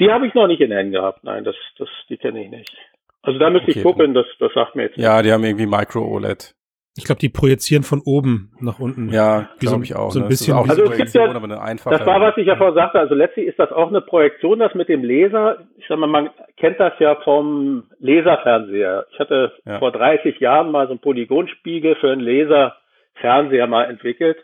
[0.00, 1.24] Die habe ich noch nicht in Händen gehabt.
[1.24, 2.76] Nein, das, das, die kenne ich nicht.
[3.22, 5.66] Also da müsste ich Okay, gucken, das, das sagt mir jetzt Ja, die haben irgendwie
[5.66, 6.54] Micro-OLED.
[6.94, 9.08] Ich glaube, die projizieren von oben nach unten.
[9.10, 10.10] Ja, glaube ich auch.
[10.10, 10.28] So ein ne?
[10.28, 10.54] bisschen.
[10.54, 12.98] auch Also es gibt ja- aber eine einfache, Das war, was ich ja vorher sagte.
[12.98, 15.58] Also letztlich ist das auch eine Projektion, das mit dem Laser.
[15.78, 16.28] Ich sag mal, man
[16.58, 19.06] kennt das ja vom Laserfernseher.
[19.10, 19.78] Ich hatte Ja.
[19.78, 24.36] vor 30 Jahren mal so einen Polygonspiegel für einen Laserfernseher mal entwickelt.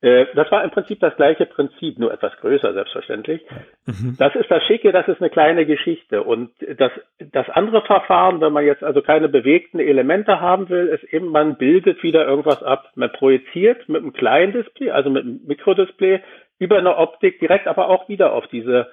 [0.00, 3.42] Äh, Das war im Prinzip das gleiche Prinzip, nur etwas größer, selbstverständlich.
[3.86, 4.16] Mhm.
[4.18, 6.22] Das ist das Schicke, das ist eine kleine Geschichte.
[6.22, 11.04] Und das, das andere Verfahren, wenn man jetzt also keine bewegten Elemente haben will, ist
[11.12, 12.90] eben, man bildet wieder irgendwas ab.
[12.94, 16.20] Man projiziert mit einem kleinen Display, also mit einem Mikrodisplay,
[16.58, 18.88] über eine Optik direkt aber auch wieder auf diese,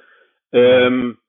[0.52, 1.25] ähm, äh,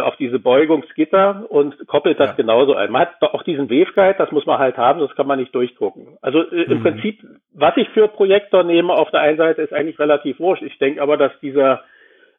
[0.00, 2.32] auf diese Beugungsgitter und koppelt das Ja.
[2.34, 2.90] genauso ein.
[2.90, 6.16] Man hat auch diesen Waveguide, das muss man halt haben, sonst kann man nicht durchgucken.
[6.22, 6.82] Also äh, im Mhm.
[6.82, 7.20] Prinzip,
[7.52, 10.62] was ich für Projektor nehme auf der einen Seite, ist eigentlich relativ wurscht.
[10.62, 11.82] Ich denke aber, dass dieser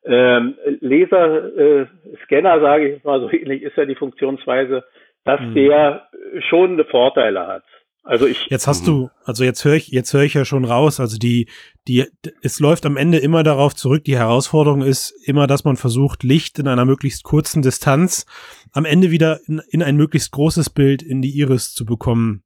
[0.05, 4.83] ähm, Laser-Scanner, sage ich mal so ähnlich, ist ja die Funktionsweise,
[5.25, 5.53] dass Mhm.
[5.53, 6.07] der
[6.49, 7.63] schon Vorteile hat.
[8.07, 8.85] Also ich, Jetzt hast Mhm.
[8.85, 11.47] du, also jetzt höre ich, jetzt höre ich ja schon raus, also die,
[11.89, 12.05] die,
[12.41, 16.57] es läuft am Ende immer darauf zurück, die Herausforderung ist immer, dass man versucht, Licht
[16.57, 18.25] in einer möglichst kurzen Distanz
[18.71, 22.43] am Ende wieder in, in ein möglichst großes Bild in die Iris zu bekommen.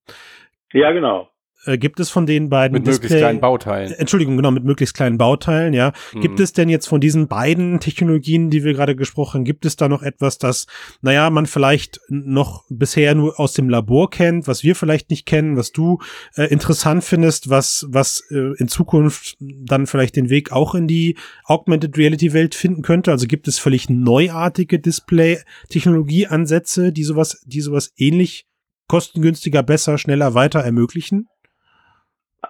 [0.73, 1.30] ja genau.
[1.65, 3.93] Äh, gibt es von den beiden mit möglichst Display- kleinen Bauteilen.
[3.93, 5.93] Entschuldigung, genau, mit möglichst kleinen Bauteilen, ja.
[6.19, 6.43] Gibt Mhm.
[6.43, 9.87] es denn jetzt von diesen beiden Technologien, die wir gerade gesprochen haben, gibt es da
[9.87, 10.65] noch etwas, das,
[11.01, 15.55] naja, man vielleicht noch bisher nur aus dem Labor kennt, was wir vielleicht nicht kennen,
[15.55, 15.99] was du
[16.35, 21.15] äh, interessant findest, was, was äh, in Zukunft dann vielleicht den Weg auch in die
[21.45, 23.11] Augmented Reality Welt finden könnte?
[23.11, 28.45] Also gibt es völlig neuartige Display-Technologieansätze, die sowas, die sowas ähnlich
[28.87, 31.27] kostengünstiger, besser, schneller weiter ermöglichen?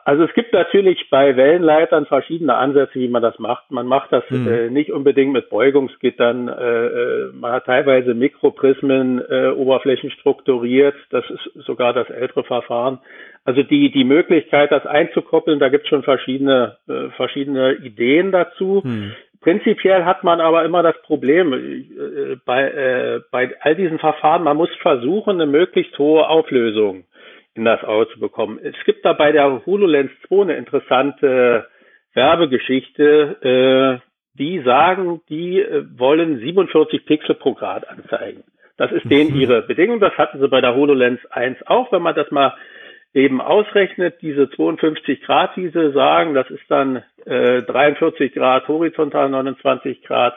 [0.05, 3.71] Also es gibt natürlich bei Wellenleitern verschiedene Ansätze, wie man das macht.
[3.71, 4.47] Man macht das Mhm.
[4.47, 6.47] äh, nicht unbedingt mit Beugungsgittern.
[6.47, 10.95] Äh, äh, man hat teilweise Mikroprismen, äh, Oberflächen strukturiert.
[11.09, 12.99] Das ist sogar das ältere Verfahren.
[13.43, 18.83] Also die, die Möglichkeit, das einzukoppeln, da gibt es schon verschiedene, äh, verschiedene Ideen dazu.
[18.83, 19.11] Hm.
[19.41, 24.55] Prinzipiell hat man aber immer das Problem äh, bei, äh, bei all diesen Verfahren, man
[24.55, 27.03] muss versuchen, eine möglichst hohe Auflösung
[27.55, 28.59] in das Auge zu bekommen.
[28.63, 31.67] Es gibt da bei der HoloLens 2 eine interessante
[32.13, 38.43] Werbegeschichte, äh, die sagen, die äh, wollen 47 Pixel pro Grad anzeigen.
[38.77, 39.41] Das ist denen Mhm.
[39.41, 39.99] ihre Bedingung.
[39.99, 41.91] Das hatten sie bei der HoloLens 1 auch.
[41.91, 42.55] Wenn man das mal
[43.13, 49.29] eben ausrechnet, diese 52 Grad, wie sie sagen, das ist dann äh, 43 Grad horizontal,
[49.29, 50.33] 29 Grad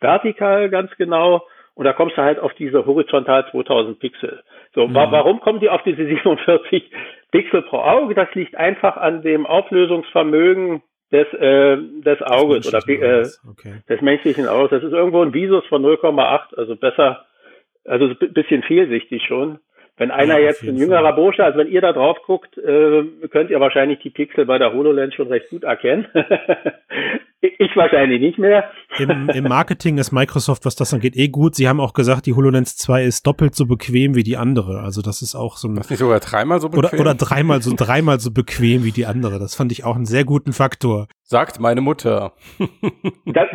[0.00, 1.46] vertikal ganz genau.
[1.74, 4.42] Und da kommst du halt auf diese horizontal 2000 Pixel.
[4.74, 5.12] So, wa Mhm.
[5.12, 6.90] warum kommen die auf diese 47
[7.30, 8.14] Pixel pro Auge?
[8.14, 13.82] Das liegt einfach an dem Auflösungsvermögen des, äh, des Auges oder äh, okay.
[13.88, 14.70] des menschlichen Auges.
[14.70, 17.24] Das ist irgendwo ein Visus von 0,8, also besser,
[17.84, 19.58] also ein bisschen fehlsichtig schon.
[19.96, 21.14] Wenn einer Ja, auf jetzt ein jüngerer Fall.
[21.14, 24.72] Bursche, also wenn ihr da drauf guckt, äh, könnt ihr wahrscheinlich die Pixel bei der
[24.72, 26.06] HoloLens schon recht gut erkennen.
[27.40, 28.70] ich wahrscheinlich nicht mehr.
[28.98, 31.54] Im, Im Marketing ist Microsoft, was das angeht, eh gut.
[31.54, 34.80] Sie haben auch gesagt, die HoloLens 2 ist doppelt so bequem wie die andere.
[34.80, 37.00] Also das ist auch so ein Was nicht sogar dreimal so oder, bequem?
[37.00, 39.38] oder dreimal so dreimal so bequem wie die andere.
[39.38, 41.08] Das fand ich auch einen sehr guten Faktor.
[41.22, 42.32] Sagt meine Mutter.
[43.26, 43.48] Das,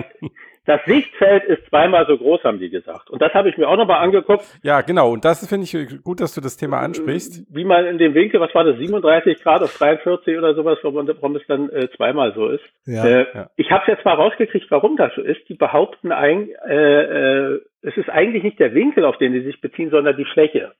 [0.65, 3.09] das Sichtfeld ist zweimal so groß, haben die gesagt.
[3.09, 5.11] Und das habe ich mir auch nochmal angeguckt, Ja, genau.
[5.11, 7.45] Und das finde ich gut, dass du das Thema ansprichst.
[7.49, 11.35] wie man in dem Winkel, was war das, 37 Grad auf 43 oder sowas, warum,
[11.35, 12.63] es dann äh, zweimal so ist.
[12.85, 13.05] Ja.
[13.05, 13.49] Äh, ja.
[13.55, 15.47] Ich habe jetzt mal rausgekriegt, warum das so ist.
[15.49, 19.61] Die behaupten, ein, äh, äh, es ist eigentlich nicht der Winkel, auf den sie sich
[19.61, 20.71] beziehen, sondern die Fläche.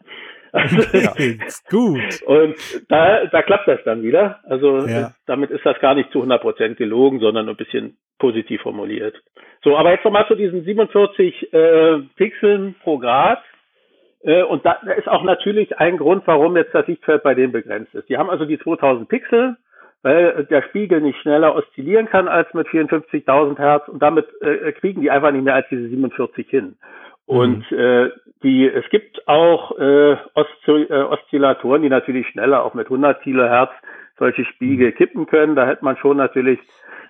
[0.55, 0.77] Also,
[1.69, 2.21] gut.
[2.25, 2.55] Und
[2.89, 4.39] da, da klappt das dann wieder.
[4.45, 5.07] Also Ja.
[5.07, 9.15] äh, damit ist das gar nicht zu 100 Prozent gelogen, sondern ein bisschen positiv formuliert.
[9.63, 13.39] So, aber jetzt nochmal zu diesen 47 äh, Pixeln pro Grad.
[14.23, 17.51] Äh, und da, da ist auch natürlich ein Grund, warum jetzt das Sichtfeld bei denen
[17.51, 18.07] begrenzt ist.
[18.09, 19.57] Die haben also die 2000 Pixel,
[20.03, 25.01] weil der Spiegel nicht schneller oszillieren kann als mit 54.000 Hertz und damit äh, kriegen
[25.01, 26.77] die einfach nicht mehr als diese 47 hin.
[27.25, 28.09] Und äh,
[28.43, 33.71] die, es gibt auch äh, Oszil äh, Oszillatoren, die natürlich schneller auch mit 100 Kilohertz
[34.17, 35.55] solche Spiegel kippen können.
[35.55, 36.59] Da hätte man schon natürlich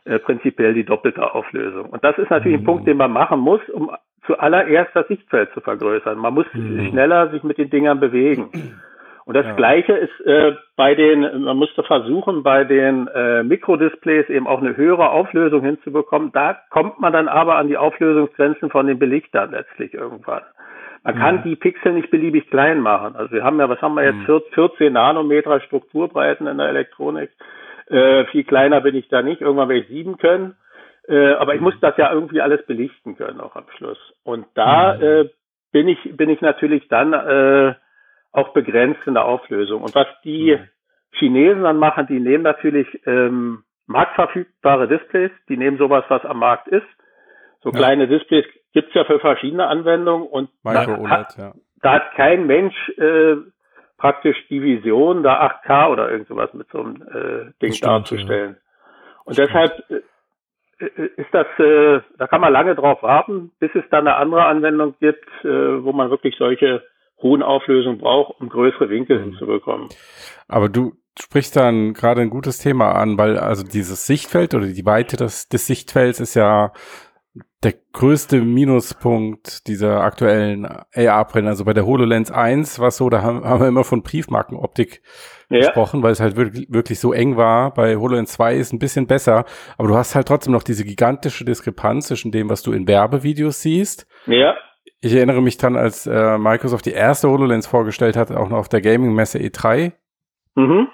[0.05, 1.89] äh, prinzipiell die doppelte Auflösung.
[1.89, 2.65] Und das ist natürlich ein Mhm.
[2.65, 3.91] Punkt, den man machen muss, um
[4.25, 6.17] zuallererst das Sichtfeld zu vergrößern.
[6.17, 6.89] Man muss Mhm.
[6.89, 8.49] schneller sich mit den Dingern bewegen.
[9.25, 9.55] Und das Ja.
[9.55, 14.77] Gleiche ist äh, bei den, man musste versuchen, bei den äh, Mikrodisplays eben auch eine
[14.77, 16.31] höhere Auflösung hinzubekommen.
[16.31, 20.43] Da kommt man dann aber an die Auflösungsgrenzen von den Belichtern letztlich irgendwann.
[21.03, 23.15] Man kann die Pixel nicht beliebig klein machen.
[23.15, 24.25] Also wir haben ja, was haben wir jetzt, Mhm.
[24.25, 27.29] 14 14 Nanometer Strukturbreiten in der Elektronik.
[27.89, 29.41] Äh, viel kleiner bin ich da nicht.
[29.41, 30.55] Irgendwann werde ich sieben können.
[31.07, 33.99] Äh, aber ich muss das ja irgendwie alles belichten können auch am Schluss.
[34.23, 35.03] Und da Mhm.
[35.03, 35.29] äh,
[35.71, 37.75] bin ich bin ich natürlich dann äh,
[38.35, 39.81] auch begrenzt in der Auflösung.
[39.81, 40.69] Und was die Mhm.
[41.11, 46.67] Chinesen dann machen, die nehmen natürlich ähm, marktverfügbare Displays, die nehmen sowas, was am Markt
[46.67, 46.87] ist.
[47.61, 47.77] So ja.
[47.77, 51.53] kleine Displays gibt's ja für verschiedene Anwendungen und da, OLED, hat, ja.
[51.81, 53.37] da hat kein Mensch äh,
[53.97, 58.57] praktisch die Vision, da 8K oder irgend sowas mit so einem äh, Ding stimmt, darzustellen.
[58.57, 59.21] Ja.
[59.23, 60.01] Und deshalb äh,
[60.79, 64.45] äh, ist das, äh, da kann man lange drauf warten, bis es dann eine andere
[64.45, 66.83] Anwendung gibt, äh, wo man wirklich solche
[67.25, 69.31] hohen Auflösungen braucht, um größere Winkel mhm.
[69.31, 69.89] hinzubekommen.
[70.47, 74.85] Aber du sprichst dann gerade ein gutes Thema an, weil also dieses Sichtfeld oder die
[74.85, 76.71] Weite des, des Sichtfelds ist ja
[77.63, 81.47] der größte Minuspunkt dieser aktuellen AR-Brillen.
[81.47, 85.01] Also bei der HoloLens 1 war es so, da haben, haben wir immer von Briefmarkenoptik
[85.49, 85.59] ja.
[85.59, 87.73] gesprochen, weil es halt wirklich, wirklich so eng war.
[87.73, 89.45] Bei HoloLens 2 ist ein bisschen besser,
[89.77, 93.61] aber du hast halt trotzdem noch diese gigantische Diskrepanz zwischen dem, was du in Werbevideos
[93.61, 94.07] siehst.
[94.27, 94.55] Ja.
[95.05, 98.69] Ich erinnere mich dann, als äh, Microsoft die erste HoloLens vorgestellt hat, auch noch auf
[98.69, 99.91] der Gaming-Messe E3.
[100.55, 100.87] Mhm.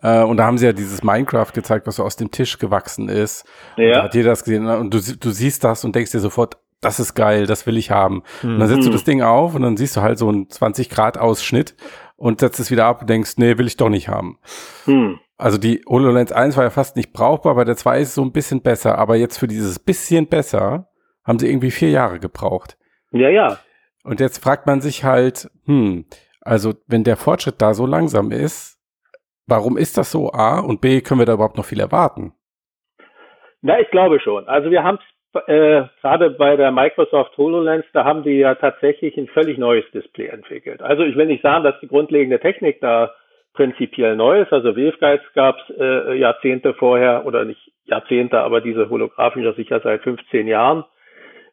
[0.00, 3.08] Äh, und da haben sie ja dieses Minecraft gezeigt, was so aus dem Tisch gewachsen
[3.08, 3.44] ist.
[3.76, 3.86] Ja.
[3.86, 4.68] Und da hat jeder das gesehen.
[4.68, 7.90] Und du, du siehst das und denkst dir sofort, das ist geil, das will ich
[7.90, 8.22] haben.
[8.44, 8.52] Mhm.
[8.52, 8.92] Und dann setzt du mhm.
[8.92, 11.74] das Ding auf und dann siehst du halt so einen 20 Grad Ausschnitt
[12.14, 14.38] und setzt es wieder ab und denkst, nee, will ich doch nicht haben.
[14.86, 15.18] Mhm.
[15.38, 18.22] Also die HoloLens 1 war ja fast nicht brauchbar, bei der 2 ist es so
[18.22, 20.88] ein bisschen besser, aber jetzt für dieses bisschen besser
[21.24, 22.78] haben sie irgendwie vier Jahre gebraucht.
[23.12, 23.58] Ja, ja.
[24.04, 26.04] Und jetzt fragt man sich halt, hm,
[26.40, 28.76] also wenn der Fortschritt da so langsam ist,
[29.46, 30.32] Warum ist das so?
[30.32, 32.32] A und B, können wir da überhaupt noch viel erwarten?
[33.62, 34.48] Na, ich glaube schon.
[34.48, 34.98] Also wir haben
[35.46, 40.26] äh, gerade bei der Microsoft HoloLens, da haben die ja tatsächlich ein völlig neues Display
[40.26, 40.82] entwickelt.
[40.82, 43.12] Also ich will nicht sagen, dass die grundlegende Technik da
[43.54, 44.52] prinzipiell neu ist.
[44.52, 50.02] Also Waveguides gab es äh, Jahrzehnte vorher oder nicht Jahrzehnte, aber diese holographischen sicher seit
[50.02, 50.84] 15 Jahren.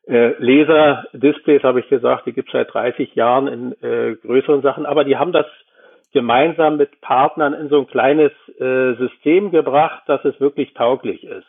[0.07, 4.85] Äh, Laser-Displays habe ich gesagt, die gibt es seit 30 Jahren in äh, größeren Sachen,
[4.85, 5.45] aber die haben das
[6.11, 11.47] gemeinsam mit Partnern in so ein kleines äh, System gebracht, dass es wirklich tauglich ist.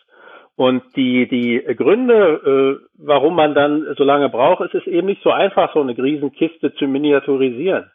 [0.56, 5.22] Und die, die Gründe, äh, warum man dann so lange braucht, ist es eben nicht
[5.22, 7.90] so einfach, so eine Riesenkiste zu miniaturisieren.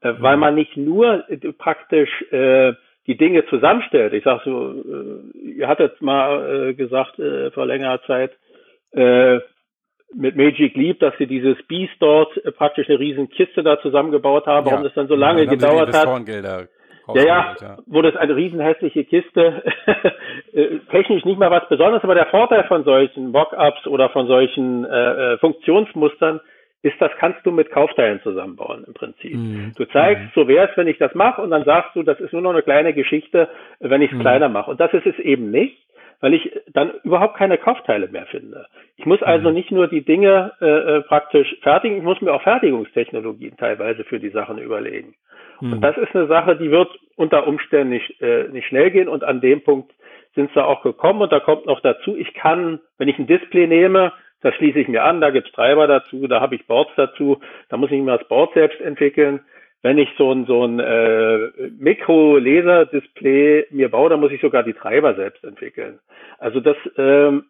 [0.00, 2.72] Äh, weil man nicht nur äh, praktisch äh,
[3.06, 4.14] die Dinge zusammenstellt.
[4.14, 8.32] Ich sag so, äh, ihr hattet mal äh, gesagt äh, vor längerer Zeit,
[8.92, 9.40] äh,
[10.16, 14.46] mit Magic Leap, dass sie dieses Beast dort äh, praktisch eine riesen Kiste da zusammengebaut
[14.46, 16.06] haben, warum das dann so lange ja, dann gedauert hat.
[17.14, 19.62] Ja, ja, ja, wo das eine riesen hässliche Kiste,
[20.54, 24.86] äh, technisch nicht mal was Besonderes, aber der Vorteil von solchen Mockups oder von solchen
[24.86, 26.40] äh, äh, Funktionsmustern
[26.80, 29.34] ist, das kannst du mit Kaufteilen zusammenbauen im Prinzip.
[29.34, 29.72] Mhm.
[29.76, 30.30] Du zeigst, mhm.
[30.34, 32.52] so wäre es, wenn ich das mache und dann sagst du, das ist nur noch
[32.52, 33.48] eine kleine Geschichte,
[33.80, 34.22] wenn ich es mhm.
[34.22, 34.70] kleiner mache.
[34.70, 35.83] Und das ist es eben nicht
[36.20, 38.66] weil ich dann überhaupt keine Kaufteile mehr finde.
[38.96, 39.54] Ich muss also mhm.
[39.54, 44.20] nicht nur die Dinge äh, äh, praktisch fertigen, ich muss mir auch Fertigungstechnologien teilweise für
[44.20, 45.14] die Sachen überlegen.
[45.60, 45.74] Mhm.
[45.74, 49.24] Und das ist eine Sache, die wird unter Umständen nicht, äh, nicht schnell gehen und
[49.24, 49.92] an dem Punkt
[50.34, 53.66] sind sie auch gekommen und da kommt noch dazu, ich kann, wenn ich ein Display
[53.66, 57.40] nehme, das schließe ich mir an, da gibt's Treiber dazu, da habe ich Boards dazu,
[57.68, 59.40] da muss ich mir das Board selbst entwickeln
[59.84, 64.72] wenn ich so ein, so ein äh, Mikro-Laser-Display mir baue, dann muss ich sogar die
[64.72, 65.98] Treiber selbst entwickeln.
[66.38, 67.44] Also das, ähm,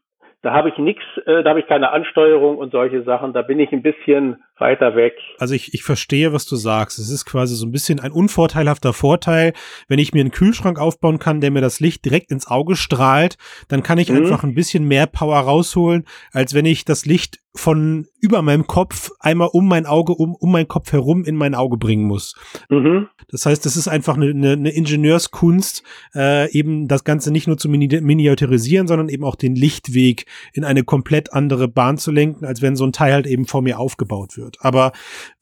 [0.45, 3.33] da habe ich nichts, äh, da habe ich keine Ansteuerung und solche Sachen.
[3.33, 5.15] Da bin ich ein bisschen weiter weg.
[5.39, 6.99] Also ich, ich verstehe, was du sagst.
[6.99, 9.55] Es ist quasi so ein bisschen ein unvorteilhafter Vorteil.
[9.89, 13.39] Wenn ich mir einen Kühlschrank aufbauen kann, der mir das Licht direkt ins Auge strahlt,
[13.69, 14.19] dann kann ich mhm.
[14.19, 19.13] einfach ein bisschen mehr Power rausholen, als wenn ich das Licht von über meinem Kopf
[19.21, 22.35] einmal um mein Auge, um, um meinen Kopf herum in mein Auge bringen muss.
[22.69, 23.09] Mhm.
[23.31, 27.57] Das heißt, das ist einfach eine, eine, eine Ingenieurskunst, äh, eben das Ganze nicht nur
[27.57, 32.45] zu mini miniaturisieren, sondern eben auch den Lichtweg in eine komplett andere Bahn zu lenken,
[32.45, 34.59] als wenn so ein Teil halt eben vor mir aufgebaut wird.
[34.61, 34.93] Aber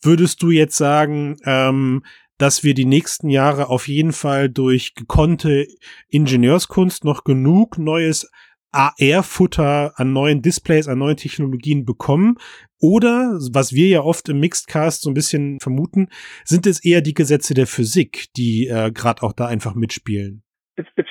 [0.02, 2.02] würdest du jetzt sagen, ähm,
[2.38, 5.66] dass wir die nächsten Jahre auf jeden Fall durch gekonnte
[6.08, 8.30] Ingenieurskunst noch genug neues
[8.72, 12.36] AR-Futter an neuen Displays, an neuen Technologien bekommen?
[12.80, 16.08] Oder, was wir ja oft im Mixedcast so ein bisschen vermuten,
[16.44, 20.42] sind es eher die Gesetze der Physik, die äh, gerade auch da einfach mitspielen?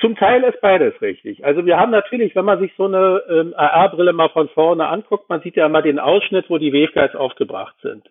[0.00, 1.44] Zum Teil ist beides richtig.
[1.44, 5.28] Also wir haben natürlich, wenn man sich so eine ähm, AR-Brille mal von vorne anguckt,
[5.28, 8.02] man sieht ja immer den Ausschnitt, wo die Waveguides aufgebracht sind.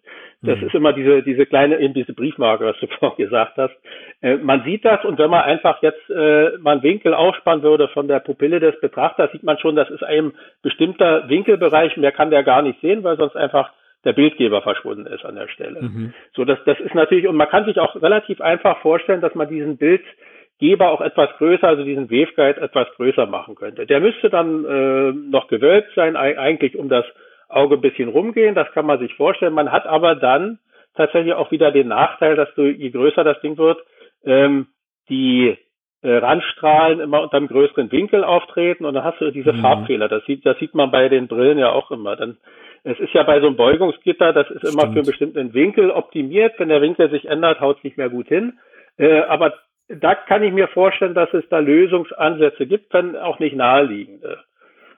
[0.44, 0.68] Das mhm.
[0.68, 3.76] ist immer diese, diese kleine, eben diese Briefmarke, was du vorhin gesagt hast.
[4.22, 7.90] Äh, man sieht das und wenn man einfach jetzt äh, mal einen Winkel aufspannen würde
[7.90, 12.32] von der Pupille des Betrachters, sieht man schon, das ist ein bestimmter Winkelbereich, mehr kann
[12.32, 13.74] der gar nicht sehen, weil sonst einfach
[14.06, 15.82] der Bildgeber verschwunden ist an der Stelle.
[15.82, 16.14] Mhm.
[16.34, 19.50] So, das, das ist natürlich, und man kann sich auch relativ einfach vorstellen, dass man
[19.50, 20.02] diesen Bild
[20.62, 23.88] Geber auch etwas größer, also diesen Waveguide etwas größer machen könnte.
[23.88, 27.04] Der müsste dann äh, noch gewölbt sein, eigentlich um das
[27.50, 29.54] Auge ein bisschen rumgehen, das kann man sich vorstellen.
[29.54, 30.60] Man hat aber dann
[30.96, 33.80] tatsächlich auch wieder den Nachteil, dass du, je größer das Ding wird,
[34.24, 34.68] ähm,
[35.10, 35.58] die
[36.04, 39.62] äh, Randstrahlen immer unter einem größeren Winkel auftreten und dann hast du diese mhm.
[39.62, 40.08] Farbfehler.
[40.08, 42.16] Das sieht, das sieht man bei den Brillen ja auch immer.
[42.16, 42.38] Dann,
[42.84, 44.74] es ist ja bei so einem Beugungsgitter, das ist Stimmt.
[44.74, 46.54] immer für einen bestimmten Winkel optimiert.
[46.60, 48.60] Wenn der Winkel sich ändert, haut es nicht mehr gut hin.
[48.98, 49.54] Äh, aber
[50.00, 54.40] da kann ich mir vorstellen, dass es da Lösungsansätze gibt, wenn auch nicht naheliegende.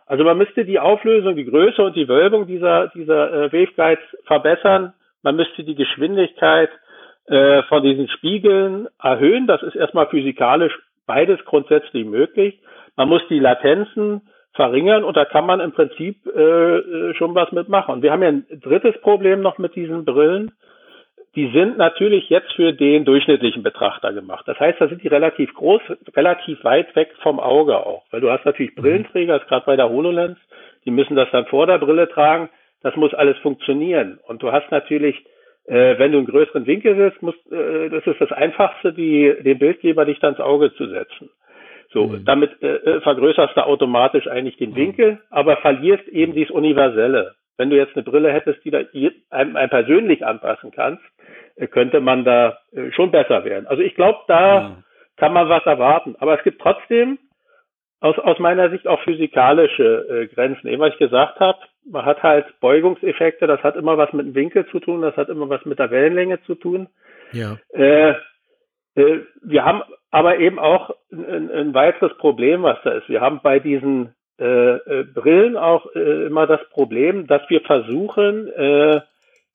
[0.06, 4.94] Also man müsste die Auflösung, die Größe und die Wölbung dieser, dieser äh, Waveguides verbessern.
[5.22, 6.70] Man müsste die Geschwindigkeit
[7.28, 9.48] äh, von diesen Spiegeln erhöhen.
[9.48, 12.60] Das ist erstmal physikalisch beides grundsätzlich möglich.
[12.96, 14.22] Man muss die Latenzen
[14.54, 17.96] verringern und da kann man im Prinzip äh, äh schon was mitmachen.
[17.96, 20.52] Und wir haben ja ein drittes Problem noch mit diesen Brillen
[21.36, 24.48] die sind natürlich jetzt für den durchschnittlichen Betrachter gemacht.
[24.48, 25.82] Das heißt, da sind die relativ groß,
[26.16, 28.04] relativ weit weg vom Auge auch.
[28.12, 28.82] Weil du hast natürlich mhm.
[28.82, 30.38] Brillenträger, das gerade bei der HoloLens,
[30.86, 32.50] die müssen das dann vor der Brille tragen.
[32.84, 34.20] Das muss alles funktionieren.
[34.28, 35.16] Und du hast natürlich,
[35.66, 39.58] äh, wenn du einen größeren Winkel willst, musst, äh, das ist das Einfachste, die, den
[39.58, 41.32] Bildgeber dich dann ins Auge zu setzen.
[41.92, 42.26] So, mhm.
[42.26, 44.76] damit äh, äh vergrößerst du automatisch eigentlich den mhm.
[44.76, 47.36] Winkel, aber verlierst eben dieses Universelle.
[47.58, 48.80] Wenn du jetzt eine Brille hättest, die da
[49.30, 51.04] einem, einem persönlich anpassen kannst,
[51.56, 53.68] äh, könnte man da äh, schon besser werden.
[53.68, 54.78] Also ich glaube, da ja.
[55.18, 56.16] kann man was erwarten.
[56.20, 57.20] Aber es gibt trotzdem
[58.00, 60.68] aus, aus meiner Sicht auch physikalische äh, Grenzen.
[60.68, 64.36] Eben was ich gesagt habe, man hat halt Beugungseffekte, das hat immer was mit dem
[64.36, 66.90] Winkel zu tun, das hat immer was mit der Wellenlänge zu tun.
[67.32, 67.58] Ja.
[67.74, 68.16] Äh,
[68.96, 73.10] äh, wir haben aber eben auch ein, ein weiteres Problem, was da ist.
[73.10, 78.48] Wir haben bei diesen äh, äh, Brillen auch äh, immer das Problem, dass wir versuchen,
[78.48, 79.02] äh,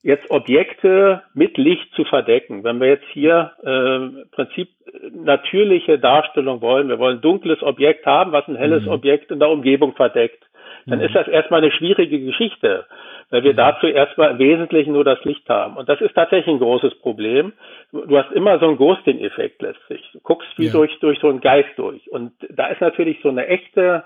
[0.02, 2.62] jetzt Objekte mit Licht zu verdecken.
[2.62, 4.68] Wenn wir jetzt hier äh, im Prinzip
[5.12, 8.92] natürliche Darstellung wollen, wir wollen ein dunkles Objekt haben, was ein helles mhm.
[8.92, 10.44] Objekt in der Umgebung verdeckt,
[10.86, 11.06] dann mhm.
[11.06, 12.86] ist das erstmal eine schwierige Geschichte,
[13.30, 13.56] weil wir mhm.
[13.56, 15.76] dazu erstmal im Wesentlichen nur das Licht haben.
[15.76, 17.52] Und das ist tatsächlich ein großes Problem.
[17.92, 20.08] Du hast immer so einen Ghosting-Effekt letztlich.
[20.12, 20.72] Du guckst wie ja.
[20.72, 22.10] durch, durch so einen Geist durch.
[22.10, 24.04] Und da ist natürlich so eine echte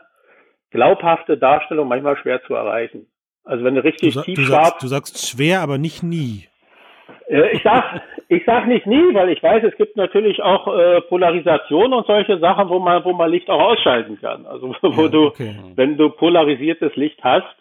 [0.72, 3.06] glaubhafte Darstellung manchmal schwer zu erreichen.
[3.44, 6.48] Also wenn du richtig du, tief du sagst, du sagst schwer, aber nicht nie.
[7.28, 11.00] Äh, ich sag, ich sag nicht nie, weil ich weiß, es gibt natürlich auch äh,
[11.02, 14.46] Polarisation und solche Sachen, wo man, wo man Licht auch ausschalten kann.
[14.46, 15.54] Also wo ja, du, okay.
[15.74, 17.56] wenn du polarisiertes Licht hast,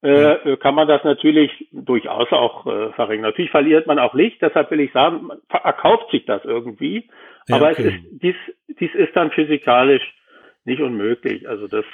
[0.00, 3.30] äh, kann man das natürlich durchaus auch äh, verringern.
[3.30, 7.08] Natürlich verliert man auch Licht, deshalb will ich sagen, man erkauft sich das irgendwie.
[7.48, 7.82] Ja, aber okay.
[7.82, 8.36] es ist, dies,
[8.78, 10.14] dies ist dann physikalisch
[10.64, 11.48] nicht unmöglich.
[11.48, 11.84] Also das,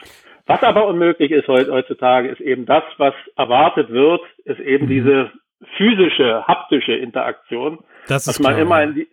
[0.46, 4.90] was aber unmöglich ist heutzutage, ist eben das, was erwartet wird, ist eben mhm.
[4.90, 5.32] diese
[5.76, 7.78] physische, haptische Interaktion.
[8.08, 9.08] Das ist man klar, immer in die,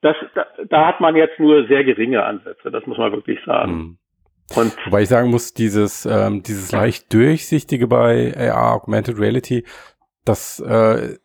[0.00, 3.72] das, da, da, hat man jetzt nur sehr geringe Ansätze, das muss man wirklich sagen.
[3.72, 3.98] Mhm.
[4.56, 9.64] Und Wobei ich sagen muss, dieses, ähm, dieses leicht durchsichtige bei AR, Augmented Reality,
[10.24, 11.16] das äh,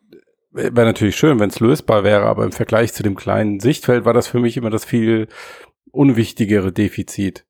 [0.51, 4.13] wäre natürlich schön, wenn es lösbar wäre, aber im Vergleich zu dem kleinen Sichtfeld war
[4.13, 5.27] das für mich immer das viel
[5.91, 7.45] unwichtigere Defizit.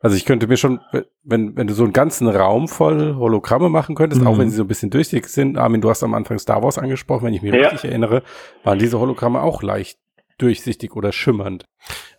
[0.00, 0.80] Also ich könnte mir schon,
[1.24, 4.28] wenn, wenn du so einen ganzen Raum voll Hologramme machen könntest, mhm.
[4.28, 6.78] auch wenn sie so ein bisschen durchsichtig sind, Armin, du hast am Anfang Star Wars
[6.78, 7.68] angesprochen, wenn ich mich ja.
[7.68, 8.22] richtig erinnere,
[8.62, 9.98] waren diese Hologramme auch leicht
[10.38, 11.66] durchsichtig oder schimmernd.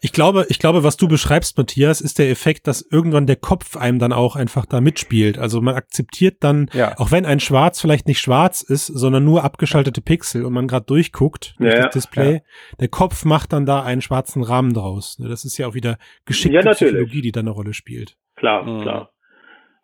[0.02, 3.76] Ich glaube, ich glaube, was du beschreibst, Matthias, ist der Effekt, dass irgendwann der Kopf
[3.76, 5.38] einem dann auch einfach da mitspielt.
[5.38, 6.98] Also man akzeptiert dann, ja.
[6.98, 10.86] auch wenn ein Schwarz vielleicht nicht schwarz ist, sondern nur abgeschaltete Pixel und man gerade
[10.86, 12.40] durchguckt durch ja, das Display, ja.
[12.80, 15.20] der Kopf macht dann da einen schwarzen Rahmen draus.
[15.20, 18.16] Ne, das ist ja auch wieder geschickte Psychologie, die da eine Rolle spielt.
[18.36, 18.82] Klar, mhm.
[18.82, 19.12] klar.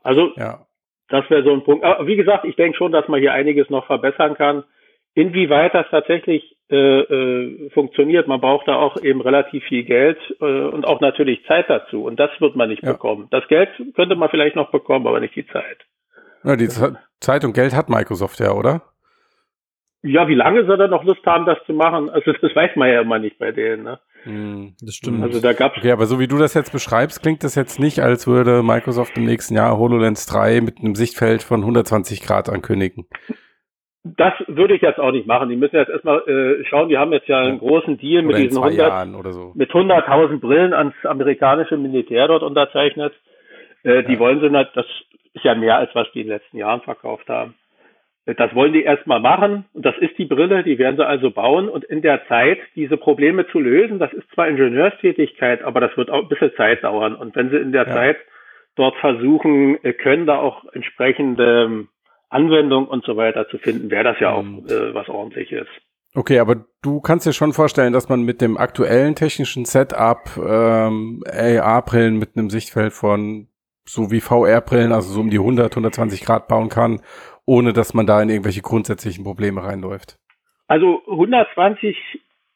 [0.04, 0.34] Also,
[1.10, 1.84] das wäre so ein Punkt.
[1.84, 4.64] Aber wie gesagt, ich denke schon, dass man hier einiges noch verbessern kann.
[5.14, 10.46] Inwieweit das tatsächlich äh, äh, funktioniert, man braucht da auch eben relativ viel Geld äh,
[10.46, 12.04] und auch natürlich Zeit dazu.
[12.04, 12.94] Und das wird man nicht ja.
[12.94, 13.28] bekommen.
[13.30, 15.86] Das Geld könnte man vielleicht noch bekommen, aber nicht die Zeit.
[16.44, 16.70] Ja, die
[17.20, 18.82] Zeit und Geld hat Microsoft ja, oder?
[20.02, 22.10] Ja, wie lange soll er noch Lust haben, das zu machen?
[22.10, 23.84] Also das weiß man ja immer nicht bei denen.
[23.84, 24.00] Ne?
[24.24, 25.24] Hm, das stimmt.
[25.24, 28.00] Also da gab's okay, aber so wie du das jetzt beschreibst, klingt das jetzt nicht,
[28.00, 33.06] als würde Microsoft im nächsten Jahr HoloLens 3 mit einem Sichtfeld von 120 Grad ankündigen.
[34.06, 35.50] Das würde ich jetzt auch nicht machen.
[35.50, 38.64] Die müssen jetzt erstmal äh, schauen, die haben jetzt ja einen großen Deal mit diesen
[38.64, 39.52] 100, so.
[39.56, 43.14] mit 100.000 Brillen ans amerikanische Militär dort unterzeichnet.
[43.84, 44.20] Äh, die ja.
[44.20, 44.86] wollen sie nicht, das
[45.34, 47.56] ist ja mehr als was die in den letzten Jahren verkauft haben.
[48.26, 51.32] Äh, das wollen die erstmal machen und das ist die Brille, die werden sie also
[51.32, 55.96] bauen und in der Zeit diese Probleme zu lösen, das ist zwar Ingenieurstätigkeit, aber das
[55.98, 57.94] wird auch ein bisschen Zeit dauern und wenn sie in der ja.
[57.94, 58.18] Zeit
[58.76, 61.88] dort versuchen äh, können, da auch entsprechende
[62.30, 64.66] Anwendung und so weiter zu finden, wäre das ja auch mhm.
[64.68, 65.68] äh, was ordentliches.
[66.16, 71.22] Okay, aber du kannst dir schon vorstellen, dass man mit dem aktuellen technischen Setup ähm,
[71.28, 73.50] AR-Brillen mit einem Sichtfeld von
[73.84, 77.02] so wie VR-Brillen, also so um die 100, 120 Grad bauen kann,
[77.46, 80.18] ohne dass man da in irgendwelche grundsätzlichen Probleme reinläuft.
[80.68, 81.96] Also 120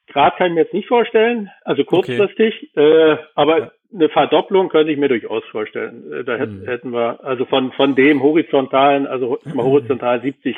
[0.08, 3.12] Grad kann ich mir jetzt nicht vorstellen, also kurzfristig, okay.
[3.12, 3.72] äh, aber ja.
[3.94, 6.12] Eine Verdopplung könnte ich mir durchaus vorstellen.
[6.12, 6.66] Äh, da hätten, mhm.
[6.66, 10.56] hätten wir, also von, von dem horizontalen, also mal horizontal 70,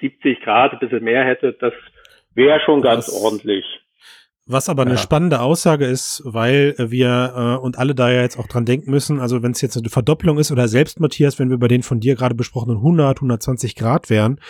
[0.00, 1.74] 70 Grad, ein bisschen mehr hätte, das
[2.34, 3.64] wäre schon ganz das, ordentlich.
[4.46, 4.96] Was aber eine ja.
[4.96, 9.20] spannende Aussage ist, weil wir äh, und alle da ja jetzt auch dran denken müssen,
[9.20, 12.00] also wenn es jetzt eine Verdopplung ist oder selbst Matthias, wenn wir bei den von
[12.00, 14.40] dir gerade besprochenen 100, 120 Grad wären,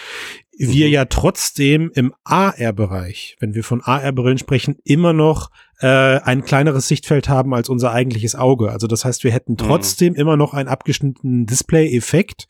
[0.57, 0.93] wir mhm.
[0.93, 5.51] ja trotzdem im AR-Bereich, wenn wir von AR-Brillen sprechen, immer noch
[5.81, 8.71] äh, ein kleineres Sichtfeld haben als unser eigentliches Auge.
[8.71, 9.59] Also das heißt, wir hätten mhm.
[9.59, 10.19] trotzdem mhm.
[10.19, 12.49] immer noch einen abgeschnittenen Display-Effekt,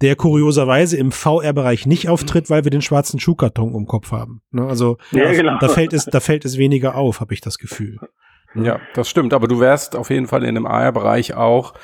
[0.00, 4.42] der kurioserweise im VR-Bereich nicht auftritt, weil wir den schwarzen Schuhkarton um Kopf haben.
[4.50, 4.66] Ne?
[4.66, 5.58] Also ja, genau.
[5.60, 7.98] da fällt es, da fällt es weniger auf, habe ich das Gefühl.
[8.54, 9.32] Ja, das stimmt.
[9.32, 11.74] Aber du wärst auf jeden Fall in dem AR-Bereich auch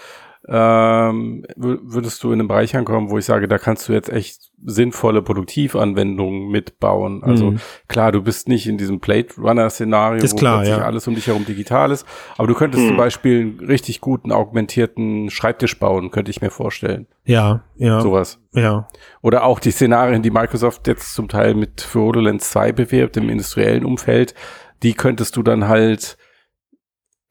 [0.50, 4.50] ähm, würdest du in einen Bereich ankommen, wo ich sage, da kannst du jetzt echt
[4.64, 7.22] sinnvolle Produktivanwendungen mitbauen.
[7.22, 7.60] Also mhm.
[7.86, 10.78] klar, du bist nicht in diesem Plate Runner Szenario, wo klar, ja.
[10.78, 12.06] alles um dich herum digital ist,
[12.38, 12.88] aber du könntest mhm.
[12.88, 17.06] zum Beispiel einen richtig guten augmentierten Schreibtisch bauen, könnte ich mir vorstellen.
[17.24, 18.00] Ja, ja.
[18.00, 18.40] Sowas.
[18.52, 18.88] Ja.
[19.20, 23.28] Oder auch die Szenarien, die Microsoft jetzt zum Teil mit für HoloLens 2 bewirbt im
[23.28, 24.34] industriellen Umfeld,
[24.82, 26.16] die könntest du dann halt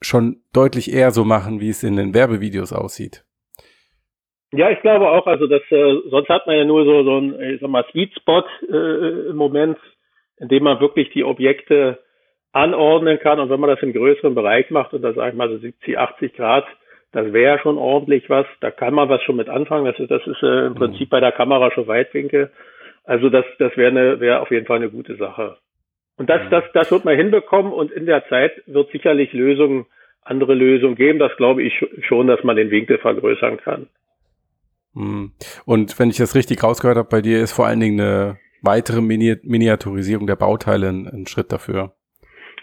[0.00, 3.24] schon deutlich eher so machen, wie es in den Werbevideos aussieht.
[4.52, 7.38] Ja, ich glaube auch, also das, äh, sonst hat man ja nur so, so ein,
[7.40, 9.78] ich sag mal, Sweet Spot äh, im Moment,
[10.38, 11.98] in dem man wirklich die Objekte
[12.52, 13.40] anordnen kann.
[13.40, 15.98] Und wenn man das im größeren Bereich macht, und da sage ich mal so 70,
[15.98, 16.64] 80 Grad,
[17.12, 18.46] das wäre schon ordentlich was.
[18.60, 19.84] Da kann man was schon mit anfangen.
[19.84, 20.76] Das ist, das ist äh, im mhm.
[20.76, 22.50] Prinzip bei der Kamera schon Weitwinkel.
[23.04, 25.56] Also das, das wäre wäre auf jeden Fall eine gute Sache.
[26.18, 29.86] Und das, das, das wird man hinbekommen und in der Zeit wird sicherlich Lösungen,
[30.22, 31.18] andere Lösungen geben.
[31.18, 31.72] Das glaube ich
[32.06, 33.86] schon, dass man den Winkel vergrößern kann.
[34.94, 35.32] Hm.
[35.64, 39.00] Und wenn ich das richtig rausgehört habe, bei dir ist vor allen Dingen eine weitere
[39.00, 41.92] Mini Miniaturisierung der Bauteile ein, ein, Schritt dafür.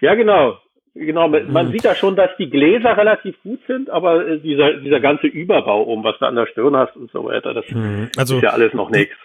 [0.01, 0.57] Ja, genau.
[0.97, 5.01] Genau, man sieht ja schon, dass die Gläser relativ gut sind, aber äh, dieser, dieser
[5.01, 8.09] ganze Überbau um, was du an der Stirn hast und so weiter, das hm.
[8.15, 9.15] also, ist ja alles noch nichts.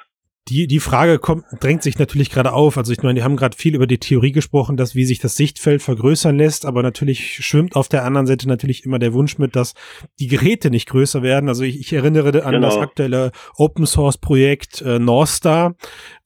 [0.50, 2.76] Die, die Frage kommt, drängt sich natürlich gerade auf.
[2.76, 5.36] Also ich meine, die haben gerade viel über die Theorie gesprochen, dass wie sich das
[5.36, 9.54] Sichtfeld vergrößern lässt, aber natürlich schwimmt auf der anderen Seite natürlich immer der Wunsch mit,
[9.54, 9.74] dass
[10.18, 11.48] die Geräte nicht größer werden.
[11.48, 12.66] Also ich, ich erinnere an genau.
[12.66, 15.76] das aktuelle Open Source Projekt äh, Northstar,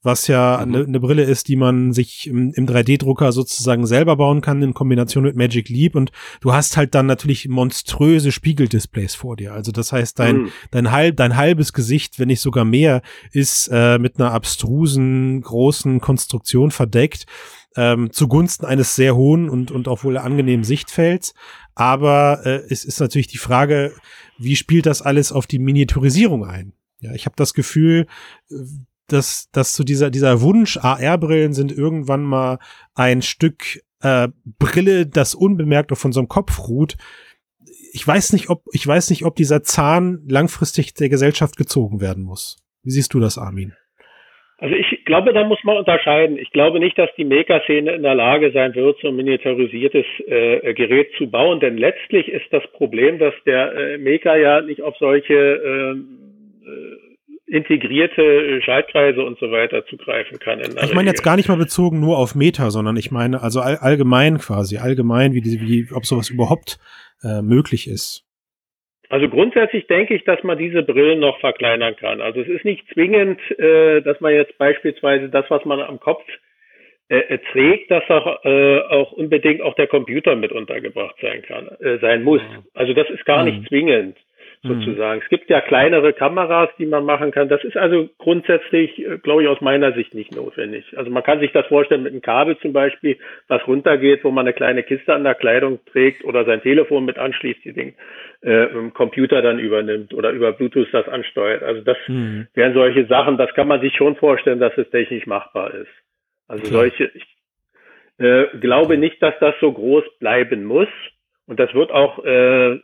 [0.01, 0.91] was ja eine mhm.
[0.91, 5.23] ne Brille ist, die man sich im, im 3D-Drucker sozusagen selber bauen kann in Kombination
[5.23, 6.11] mit Magic Leap und
[6.41, 9.53] du hast halt dann natürlich monströse Spiegeldisplays vor dir.
[9.53, 10.51] Also das heißt, dein, mhm.
[10.71, 16.01] dein, halb, dein halbes Gesicht, wenn nicht sogar mehr, ist äh, mit einer abstrusen, großen
[16.01, 17.25] Konstruktion verdeckt,
[17.75, 21.33] ähm, zugunsten eines sehr hohen und, und auch wohl angenehmen Sichtfelds.
[21.75, 23.93] Aber äh, es ist natürlich die Frage,
[24.37, 26.73] wie spielt das alles auf die Miniaturisierung ein?
[26.99, 28.07] Ja, ich habe das Gefühl,
[29.07, 32.59] dass, dass so dieser, dieser Wunsch, AR-Brillen sind irgendwann mal
[32.93, 36.97] ein Stück äh, Brille, das unbemerkt auf unserem Kopf ruht.
[37.91, 42.23] Ich weiß nicht, ob, ich weiß nicht, ob dieser Zahn langfristig der Gesellschaft gezogen werden
[42.23, 42.57] muss.
[42.83, 43.73] Wie siehst du das, Armin?
[44.57, 46.37] Also ich glaube, da muss man unterscheiden.
[46.37, 50.73] Ich glaube nicht, dass die Maker-Szene in der Lage sein wird, so ein miniaturisiertes äh,
[50.73, 54.95] Gerät zu bauen, denn letztlich ist das Problem, dass der äh, Maker ja nicht auf
[54.97, 56.07] solche ähm,
[56.63, 57.05] äh,
[57.47, 60.59] integrierte Schaltkreise und so weiter zugreifen kann.
[60.61, 63.75] ich meine jetzt gar nicht mal bezogen nur auf Meta, sondern ich meine also all,
[63.75, 66.79] allgemein quasi, allgemein, wie, die, wie ob sowas überhaupt
[67.23, 68.24] äh, möglich ist.
[69.09, 72.21] Also grundsätzlich denke ich, dass man diese Brillen noch verkleinern kann.
[72.21, 76.23] Also es ist nicht zwingend, äh, dass man jetzt beispielsweise das, was man am Kopf
[77.09, 81.69] äh, äh trägt, dass auch, äh, auch unbedingt auch der Computer mit untergebracht sein kann,
[82.01, 82.41] sein muss.
[82.73, 83.67] Also das ist gar nicht mhm.
[83.67, 84.17] zwingend.
[84.65, 84.81] Mhm.
[84.81, 85.19] sozusagen.
[85.19, 85.23] Mhm.
[85.23, 87.47] Es gibt ja kleinere Kameras, die man machen kann.
[87.49, 90.85] Das ist also grundsätzlich, äh, glaube ich, aus meiner Sicht nicht notwendig.
[90.97, 94.45] Also man kann sich das vorstellen mit einem Kabel zum Beispiel, was runtergeht, wo man
[94.45, 97.95] eine kleine Kiste an der Kleidung trägt oder sein Telefon mit anschließt, die Ding
[98.41, 101.63] äh, Computer dann übernimmt oder über Bluetooth das ansteuert.
[101.63, 102.47] Also das mhm.
[102.53, 105.91] wären solche Sachen, das kann man sich schon vorstellen, dass es technisch machbar ist.
[106.47, 106.81] Also Klar.
[106.81, 107.25] solche, ich
[108.17, 110.87] äh, glaube nicht, dass das so groß bleiben muss.
[111.47, 112.79] Und das wird auch äh,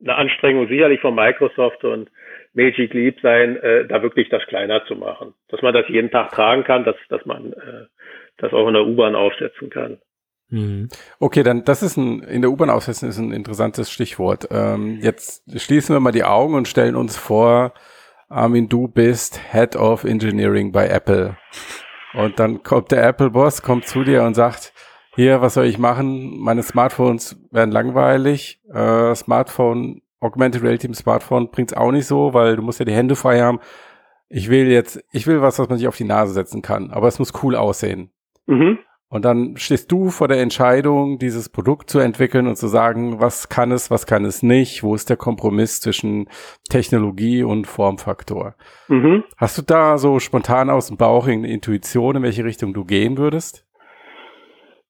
[0.00, 2.10] eine Anstrengung sicherlich von Microsoft und
[2.54, 5.34] Magic Leap sein, äh, da wirklich das kleiner zu machen.
[5.48, 7.86] Dass man das jeden Tag tragen kann, dass, dass man äh,
[8.38, 9.98] das auch in der U-Bahn aufsetzen kann.
[10.48, 10.88] Mhm.
[11.18, 14.48] Okay, dann das ist ein in der U-Bahn aufsetzen ist ein interessantes Stichwort.
[14.50, 17.74] Ähm, jetzt schließen wir mal die Augen und stellen uns vor,
[18.28, 21.36] Armin, du bist Head of Engineering bei Apple.
[22.14, 24.72] Und dann kommt der Apple-Boss, kommt zu dir und sagt,
[25.16, 26.38] hier, was soll ich machen?
[26.38, 28.60] Meine Smartphones werden langweilig.
[28.72, 32.92] Äh, Smartphone, Augmented Reality im Smartphone bringt's auch nicht so, weil du musst ja die
[32.92, 33.60] Hände frei haben.
[34.28, 37.08] Ich will jetzt, ich will was, was man sich auf die Nase setzen kann, aber
[37.08, 38.10] es muss cool aussehen.
[38.46, 38.78] Mhm.
[39.08, 43.48] Und dann stehst du vor der Entscheidung, dieses Produkt zu entwickeln und zu sagen, was
[43.48, 46.28] kann es, was kann es nicht, wo ist der Kompromiss zwischen
[46.68, 48.56] Technologie und Formfaktor.
[48.88, 49.22] Mhm.
[49.36, 53.16] Hast du da so spontan aus dem Bauch eine Intuition, in welche Richtung du gehen
[53.16, 53.65] würdest?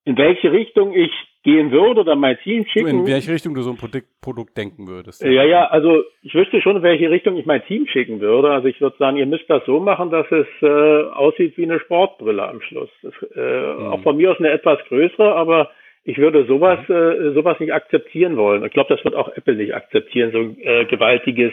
[0.07, 1.11] In welche Richtung ich
[1.43, 2.89] gehen würde oder mein Team schicken.
[2.89, 5.23] In welche Richtung du so ein Produkt, Produkt denken würdest.
[5.23, 8.51] Ja, ja, also ich wüsste schon, in welche Richtung ich mein Team schicken würde.
[8.51, 11.79] Also ich würde sagen, ihr müsst das so machen, dass es äh, aussieht wie eine
[11.79, 12.91] Sportbrille am Schluss.
[13.03, 13.87] Das, äh, mhm.
[13.87, 15.71] Auch von mir aus eine etwas größere, aber
[16.03, 16.95] ich würde sowas, mhm.
[16.95, 18.65] äh, sowas nicht akzeptieren wollen.
[18.65, 21.53] Ich glaube, das wird auch Apple nicht akzeptieren, so ein äh, gewaltiges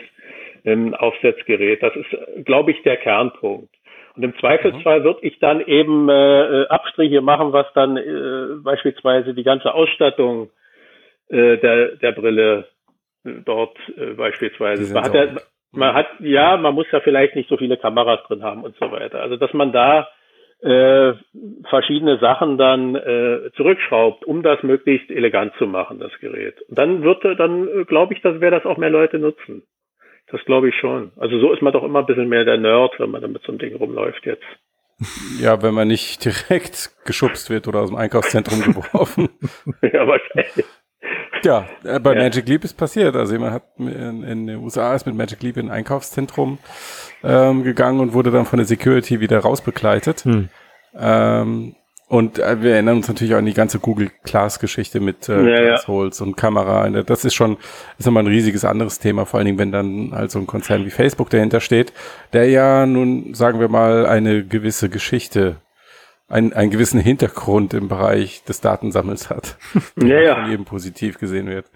[0.66, 1.84] ähm, Aufsetzgerät.
[1.84, 3.70] Das ist, glaube ich, der Kernpunkt.
[4.16, 5.04] Und im Zweifelsfall mhm.
[5.04, 10.50] würde ich dann eben äh, äh, Abstriche machen, was dann äh, beispielsweise die ganze Ausstattung
[11.30, 12.68] äh, der, der Brille
[13.26, 14.94] äh, dort äh, beispielsweise.
[14.94, 15.28] Man hat, ja,
[15.72, 18.92] man hat, ja, man muss ja vielleicht nicht so viele Kameras drin haben und so
[18.92, 19.22] weiter.
[19.22, 20.08] Also dass man da
[20.62, 21.14] äh,
[21.70, 26.62] verschiedene Sachen dann äh, zurückschraubt, um das möglichst elegant zu machen, das Gerät.
[26.70, 29.64] Und dann wird, dann äh, glaube ich, dass wir das auch mehr Leute nutzen.
[30.34, 31.12] Das glaube ich schon.
[31.16, 33.44] Also so ist man doch immer ein bisschen mehr der Nerd, wenn man da mit
[33.44, 34.44] so einem Ding rumläuft jetzt.
[35.40, 39.30] Ja, wenn man nicht direkt geschubst wird oder aus dem Einkaufszentrum geworfen.
[39.84, 40.66] ja, wahrscheinlich.
[41.44, 42.24] Ja, äh, bei ja.
[42.24, 43.16] Magic Leap ist passiert.
[43.16, 46.58] Also jemand hat in, in, den USA ist mit Magic Leap in ein Einkaufszentrum
[47.24, 50.22] ähm, gegangen und wurde dann von der Security wieder rausbegleitet.
[50.22, 50.50] Hm.
[50.98, 51.76] Ähm,
[52.08, 55.50] und äh, wir erinnern uns natürlich auch an die ganze Google Class Geschichte mit äh,
[55.50, 56.26] ja, Glassholes ja.
[56.26, 56.90] und Kamera.
[56.90, 57.58] Das ist schon,
[57.98, 60.86] ist nochmal ein riesiges anderes Thema, vor allen Dingen, wenn dann halt so ein Konzern
[60.86, 61.94] wie Facebook dahinter steht,
[62.34, 65.56] der ja nun, sagen wir mal, eine gewisse Geschichte,
[66.28, 69.58] ein, einen gewissen Hintergrund im Bereich des Datensammels hat.
[70.02, 70.36] Ja, ja.
[70.36, 71.68] Von jedem positiv gesehen wird.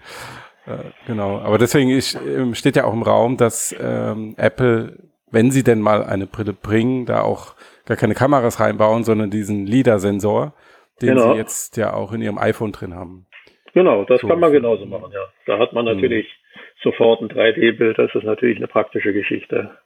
[0.66, 1.38] Äh, genau.
[1.38, 4.98] Aber deswegen ist, ähm, steht ja auch im Raum, dass ähm, Apple,
[5.30, 7.54] wenn sie denn mal eine Brille bringen, da auch
[7.88, 10.54] gar keine Kameras reinbauen, sondern diesen LIDAR-Sensor,
[11.00, 11.32] den genau.
[11.32, 13.26] sie jetzt ja auch in ihrem iPhone drin haben.
[13.72, 14.28] Genau, das so.
[14.28, 15.20] kann man genauso machen, ja.
[15.46, 15.94] Da hat man mhm.
[15.94, 16.60] natürlich mhm.
[16.82, 19.78] sofort ein 3D-Bild, das ist natürlich eine praktische Geschichte.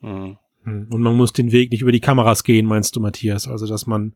[0.00, 0.38] Mhm.
[0.62, 0.88] mhm.
[0.92, 3.48] Und man muss den Weg nicht über die Kameras gehen, meinst du, Matthias?
[3.48, 4.14] Also, dass man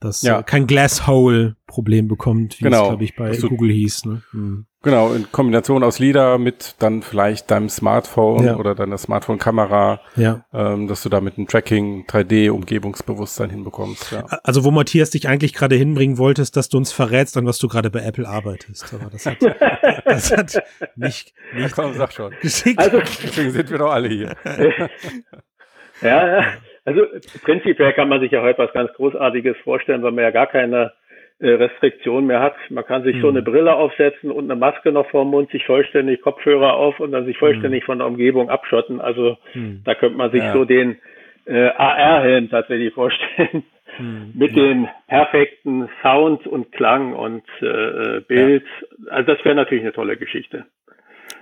[0.00, 0.40] das ja.
[0.40, 2.82] äh, kein Glasshole-Problem bekommt, wie genau.
[2.82, 4.06] es, glaube ich, bei Google hieß.
[4.06, 4.22] Ne?
[4.32, 4.66] Mhm.
[4.82, 8.56] Genau, in Kombination aus LIDAR mit dann vielleicht deinem Smartphone ja.
[8.56, 10.46] oder deiner Smartphone-Kamera, ja.
[10.54, 14.10] ähm, dass du da mit einem Tracking 3D-Umgebungsbewusstsein hinbekommst.
[14.10, 14.24] Ja.
[14.42, 17.68] Also wo Matthias dich eigentlich gerade hinbringen wolltest, dass du uns verrätst, an was du
[17.68, 18.94] gerade bei Apple arbeitest.
[18.94, 19.36] Aber das hat,
[20.06, 20.62] das hat
[20.96, 22.32] nicht, nicht ja, komm, sag schon.
[22.40, 22.78] geschickt.
[22.78, 24.34] Also, Deswegen sind wir doch alle hier.
[26.00, 26.44] ja, ja.
[26.90, 27.06] Also
[27.44, 30.92] prinzipiell kann man sich ja heute was ganz Großartiges vorstellen, weil man ja gar keine
[31.38, 32.54] äh, Restriktion mehr hat.
[32.68, 33.20] Man kann sich mhm.
[33.20, 37.00] so eine Brille aufsetzen und eine Maske noch vor dem Mund, sich vollständig Kopfhörer auf
[37.00, 37.86] und dann sich vollständig mhm.
[37.86, 39.00] von der Umgebung abschotten.
[39.00, 39.82] Also mhm.
[39.84, 40.52] da könnte man sich ja.
[40.52, 40.98] so den
[41.46, 43.64] äh, AR-Helm tatsächlich vorstellen.
[43.98, 44.32] Mhm.
[44.34, 44.62] Mit ja.
[44.62, 48.64] dem perfekten Sound und Klang und äh, äh Bild.
[49.06, 49.12] Ja.
[49.12, 50.66] Also das wäre natürlich eine tolle Geschichte.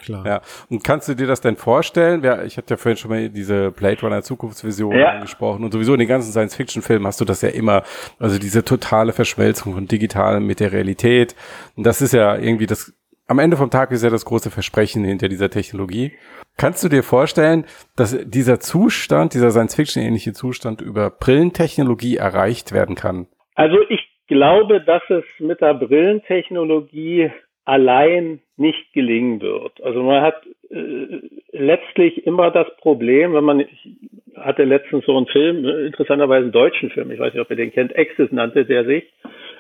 [0.01, 0.27] Klar.
[0.27, 0.41] Ja.
[0.69, 2.23] Und kannst du dir das denn vorstellen?
[2.47, 5.11] Ich hatte ja vorhin schon mal diese Blade Runner Zukunftsvision ja.
[5.11, 7.83] angesprochen und sowieso in den ganzen Science-Fiction-Filmen hast du das ja immer.
[8.19, 11.35] Also diese totale Verschmelzung von Digitalem mit der Realität.
[11.77, 12.93] Und das ist ja irgendwie das,
[13.27, 16.13] am Ende vom Tag ist ja das große Versprechen hinter dieser Technologie.
[16.57, 23.27] Kannst du dir vorstellen, dass dieser Zustand, dieser Science-Fiction-ähnliche Zustand über Brillentechnologie erreicht werden kann?
[23.55, 27.31] Also ich glaube, dass es mit der Brillentechnologie
[27.69, 29.83] allein nicht gelingen wird.
[29.83, 31.21] Also man hat äh,
[31.53, 33.89] letztlich immer das Problem, wenn man, ich
[34.37, 37.57] hatte letztens so einen Film, äh, interessanterweise einen deutschen Film, ich weiß nicht, ob ihr
[37.57, 39.05] den kennt, Access nannte der sich.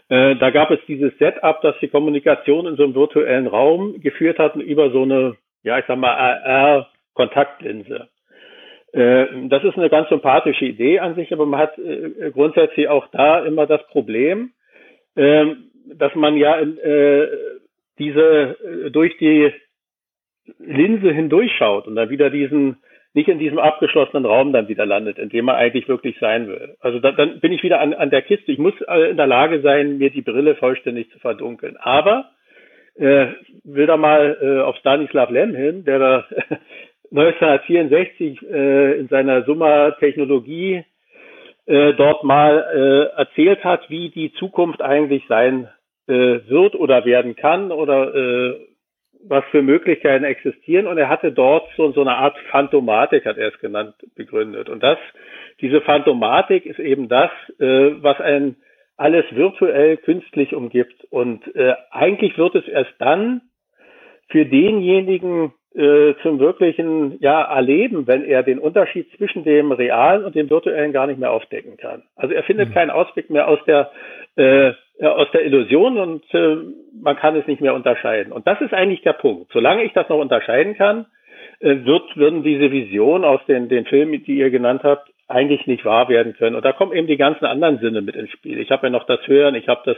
[0.08, 4.38] Äh, da gab es dieses Setup, dass die Kommunikation in so einem virtuellen Raum geführt
[4.38, 8.08] hatten über so eine, ja, ich sag mal, AR-Kontaktlinse.
[8.92, 13.06] Äh, das ist eine ganz sympathische Idee an sich, aber man hat äh, grundsätzlich auch
[13.08, 14.52] da immer das Problem,
[15.14, 16.78] ähm, dass man ja in,
[17.98, 19.52] diese äh, durch die
[20.58, 22.78] Linse hindurchschaut und dann wieder diesen
[23.14, 26.76] nicht in diesem abgeschlossenen Raum dann wieder landet, in dem man eigentlich wirklich sein will.
[26.80, 28.52] Also da, dann bin ich wieder an, an der Kiste.
[28.52, 31.76] Ich muss äh, in der Lage sein, mir die Brille vollständig zu verdunkeln.
[31.78, 32.30] Aber
[32.96, 33.28] äh,
[33.64, 36.24] will da mal äh, auf Stanislav Lem hin, der da
[37.10, 40.84] 1964 äh, in seiner Summa-Technologie
[41.66, 45.68] äh, dort mal äh, erzählt hat, wie die Zukunft eigentlich sein
[46.08, 48.54] äh, wird oder werden kann oder äh,
[49.26, 50.86] was für Möglichkeiten existieren.
[50.86, 54.68] Und er hatte dort so, so eine Art Phantomatik, hat er es genannt, begründet.
[54.68, 54.98] Und das,
[55.60, 58.56] diese Phantomatik ist eben das, äh, was ein
[58.96, 61.04] alles virtuell künstlich umgibt.
[61.10, 63.42] Und äh, eigentlich wird es erst dann
[64.28, 70.34] für denjenigen äh, zum wirklichen ja, Erleben, wenn er den Unterschied zwischen dem realen und
[70.34, 72.02] dem virtuellen gar nicht mehr aufdecken kann.
[72.16, 72.74] Also er findet mhm.
[72.74, 73.90] keinen Ausweg mehr aus der
[74.36, 74.72] äh,
[75.06, 76.56] aus der Illusion und äh,
[77.00, 78.32] man kann es nicht mehr unterscheiden.
[78.32, 79.52] Und das ist eigentlich der Punkt.
[79.52, 81.06] Solange ich das noch unterscheiden kann,
[81.60, 85.84] äh, wird, würden diese Visionen aus den, den Filmen, die ihr genannt habt, eigentlich nicht
[85.84, 86.56] wahr werden können.
[86.56, 88.58] Und da kommen eben die ganzen anderen Sinne mit ins Spiel.
[88.58, 89.96] Ich habe ja noch das Hören, ich habe das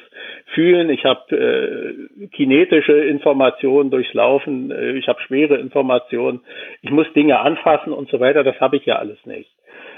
[0.55, 6.41] Fühlen, ich habe äh, kinetische Informationen durchs Laufen, äh, ich habe schwere Informationen,
[6.83, 8.43] ich muss Dinge anfassen und so weiter.
[8.43, 9.49] Das habe ich ja alles nicht.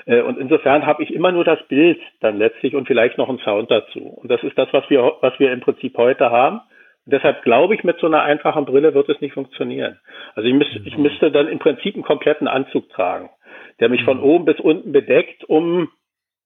[0.07, 3.39] Äh, und insofern habe ich immer nur das Bild dann letztlich und vielleicht noch einen
[3.39, 4.01] Sound dazu.
[4.01, 6.61] Und das ist das, was wir, was wir im Prinzip heute haben.
[7.05, 9.99] Und deshalb glaube ich, mit so einer einfachen Brille wird es nicht funktionieren.
[10.35, 13.31] Also ich, müsste, ich müsste dann im Prinzip einen kompletten Anzug tragen
[13.81, 14.25] der mich von mhm.
[14.25, 15.91] oben bis unten bedeckt, um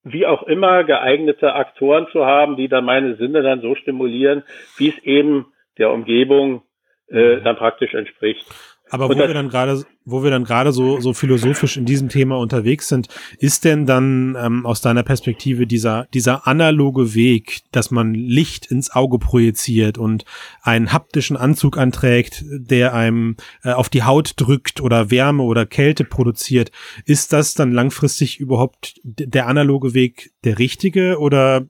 [0.03, 4.43] wie auch immer geeignete Aktoren zu haben, die dann meine Sinne dann so stimulieren,
[4.77, 5.47] wie es eben
[5.77, 6.63] der Umgebung
[7.09, 7.43] äh, mhm.
[7.43, 8.45] dann praktisch entspricht.
[8.89, 12.37] Aber wo wir dann gerade, wo wir dann gerade so, so philosophisch in diesem Thema
[12.37, 13.07] unterwegs sind,
[13.37, 18.89] ist denn dann ähm, aus deiner Perspektive dieser, dieser analoge Weg, dass man Licht ins
[18.89, 20.23] Auge projiziert und
[20.61, 26.05] einen haptischen Anzug anträgt, der einem äh, auf die Haut drückt oder Wärme oder Kälte
[26.05, 26.71] produziert,
[27.05, 31.67] ist das dann langfristig überhaupt der analoge Weg der richtige oder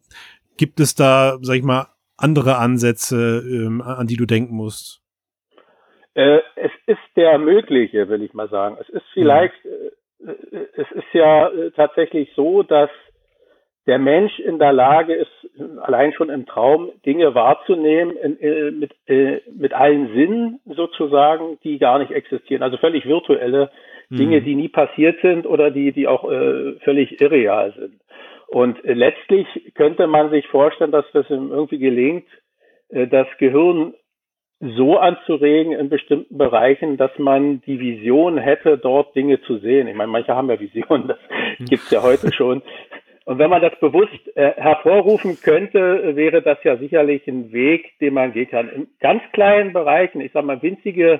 [0.57, 1.87] gibt es da, sag ich mal,
[2.17, 5.01] andere Ansätze, ähm, an die du denken musst?
[6.17, 8.75] Äh, es ist der mögliche, will ich mal sagen.
[8.81, 10.29] Es ist vielleicht, mhm.
[10.29, 12.89] äh, es ist ja äh, tatsächlich so, dass
[13.85, 15.31] der Mensch in der Lage ist,
[15.79, 21.77] allein schon im Traum Dinge wahrzunehmen in, äh, mit, äh, mit allen Sinnen sozusagen, die
[21.77, 22.63] gar nicht existieren.
[22.63, 23.69] Also völlig virtuelle
[24.09, 24.17] mhm.
[24.17, 28.01] Dinge, die nie passiert sind oder die, die auch äh, völlig irreal sind.
[28.47, 29.45] Und äh, letztlich
[29.75, 32.27] könnte man sich vorstellen, dass das irgendwie gelingt,
[32.89, 33.93] äh, das Gehirn
[34.59, 39.87] so anzuregen in bestimmten Bereichen, dass man die Vision hätte, dort Dinge zu sehen.
[39.87, 41.17] Ich meine, manche haben ja Visionen, das
[41.69, 42.61] gibt's ja heute schon.
[43.25, 48.13] Und wenn man das bewusst äh, hervorrufen könnte, wäre das ja sicherlich ein Weg, den
[48.13, 48.69] man gehen kann.
[48.69, 51.19] In ganz kleinen Bereichen, ich sage mal winzige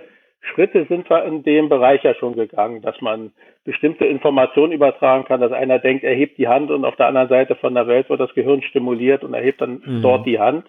[0.53, 3.31] Schritte sind wir in dem Bereich ja schon gegangen, dass man
[3.65, 7.27] bestimmte Informationen übertragen kann, dass einer denkt, er hebt die Hand und auf der anderen
[7.27, 10.01] Seite von der Welt wird das Gehirn stimuliert und er hebt dann mhm.
[10.01, 10.65] dort die Hand.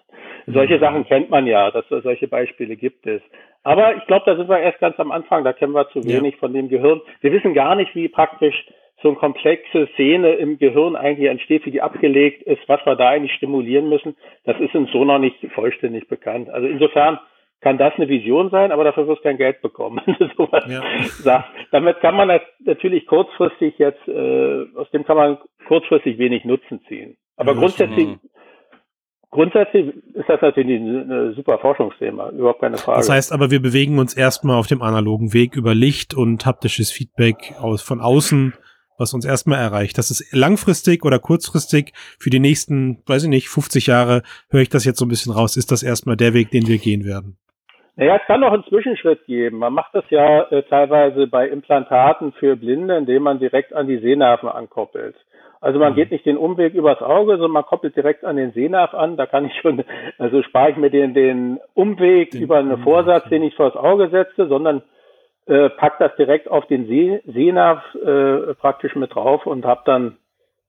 [0.46, 0.80] Solche mhm.
[0.80, 3.22] Sachen kennt man ja, dass es solche Beispiele gibt es.
[3.62, 6.34] Aber ich glaube, da sind wir erst ganz am Anfang, da kennen wir zu wenig
[6.34, 6.40] ja.
[6.40, 7.00] von dem Gehirn.
[7.20, 8.66] Wir wissen gar nicht, wie praktisch
[9.02, 13.10] so eine komplexe Szene im Gehirn eigentlich entsteht, wie die abgelegt ist, was wir da
[13.10, 14.16] eigentlich stimulieren müssen.
[14.44, 16.50] Das ist uns so noch nicht vollständig bekannt.
[16.50, 17.18] Also insofern
[17.60, 20.00] kann das eine Vision sein, aber dafür wirst du kein Geld bekommen.
[20.36, 21.44] sowas ja.
[21.72, 22.30] Damit kann man
[22.60, 27.16] natürlich kurzfristig jetzt, äh, aus dem kann man kurzfristig wenig Nutzen ziehen.
[27.36, 28.08] Aber ja, grundsätzlich,
[29.30, 32.98] grundsätzlich ist das natürlich ein, ein super Forschungsthema, überhaupt keine Frage.
[32.98, 36.92] Das heißt aber, wir bewegen uns erstmal auf dem analogen Weg über Licht und haptisches
[36.92, 38.54] Feedback aus, von außen,
[38.98, 39.98] was uns erstmal erreicht.
[39.98, 44.68] Das ist langfristig oder kurzfristig für die nächsten, weiß ich nicht, 50 Jahre, höre ich
[44.68, 47.36] das jetzt so ein bisschen raus, ist das erstmal der Weg, den wir gehen werden.
[47.98, 49.58] Naja, es kann noch einen Zwischenschritt geben.
[49.58, 53.98] Man macht das ja äh, teilweise bei Implantaten für Blinde, indem man direkt an die
[53.98, 55.16] Sehnerven ankoppelt.
[55.60, 55.96] Also man mhm.
[55.96, 59.16] geht nicht den Umweg übers Auge, sondern man koppelt direkt an den Sehnerv an.
[59.16, 59.82] Da kann ich schon,
[60.18, 64.10] also spare ich mir den, den Umweg den über einen Vorsatz, den ich vors Auge
[64.10, 64.82] setze, sondern
[65.46, 70.18] äh, pack das direkt auf den See, Sehnerv äh, praktisch mit drauf und habe dann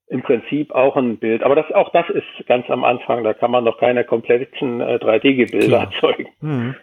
[0.08, 1.44] im Prinzip auch ein Bild.
[1.44, 3.24] Aber das, auch das ist ganz am Anfang.
[3.24, 6.30] Da kann man noch keine kompletten äh, 3D-Bilder erzeugen.
[6.42, 6.76] Mhm.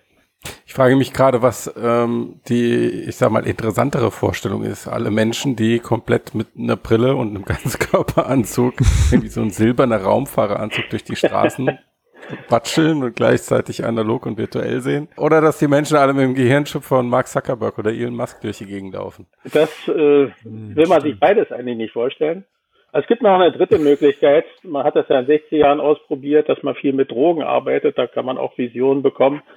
[0.66, 4.86] Ich frage mich gerade, was ähm, die, ich sag mal, interessantere Vorstellung ist.
[4.86, 8.74] Alle Menschen, die komplett mit einer Brille und einem Ganzkörperanzug,
[9.10, 11.78] wie so ein silberner Raumfahreranzug durch die Straßen
[12.48, 15.08] watscheln und gleichzeitig analog und virtuell sehen.
[15.16, 18.58] Oder dass die Menschen alle mit dem Gehirnchip von Mark Zuckerberg oder Elon Musk durch
[18.58, 19.26] die Gegend laufen.
[19.52, 22.44] Das äh, will man sich beides eigentlich nicht vorstellen.
[22.92, 24.44] Es gibt noch eine dritte Möglichkeit.
[24.62, 27.98] Man hat das ja in 60 Jahren ausprobiert, dass man viel mit Drogen arbeitet.
[27.98, 29.42] Da kann man auch Visionen bekommen.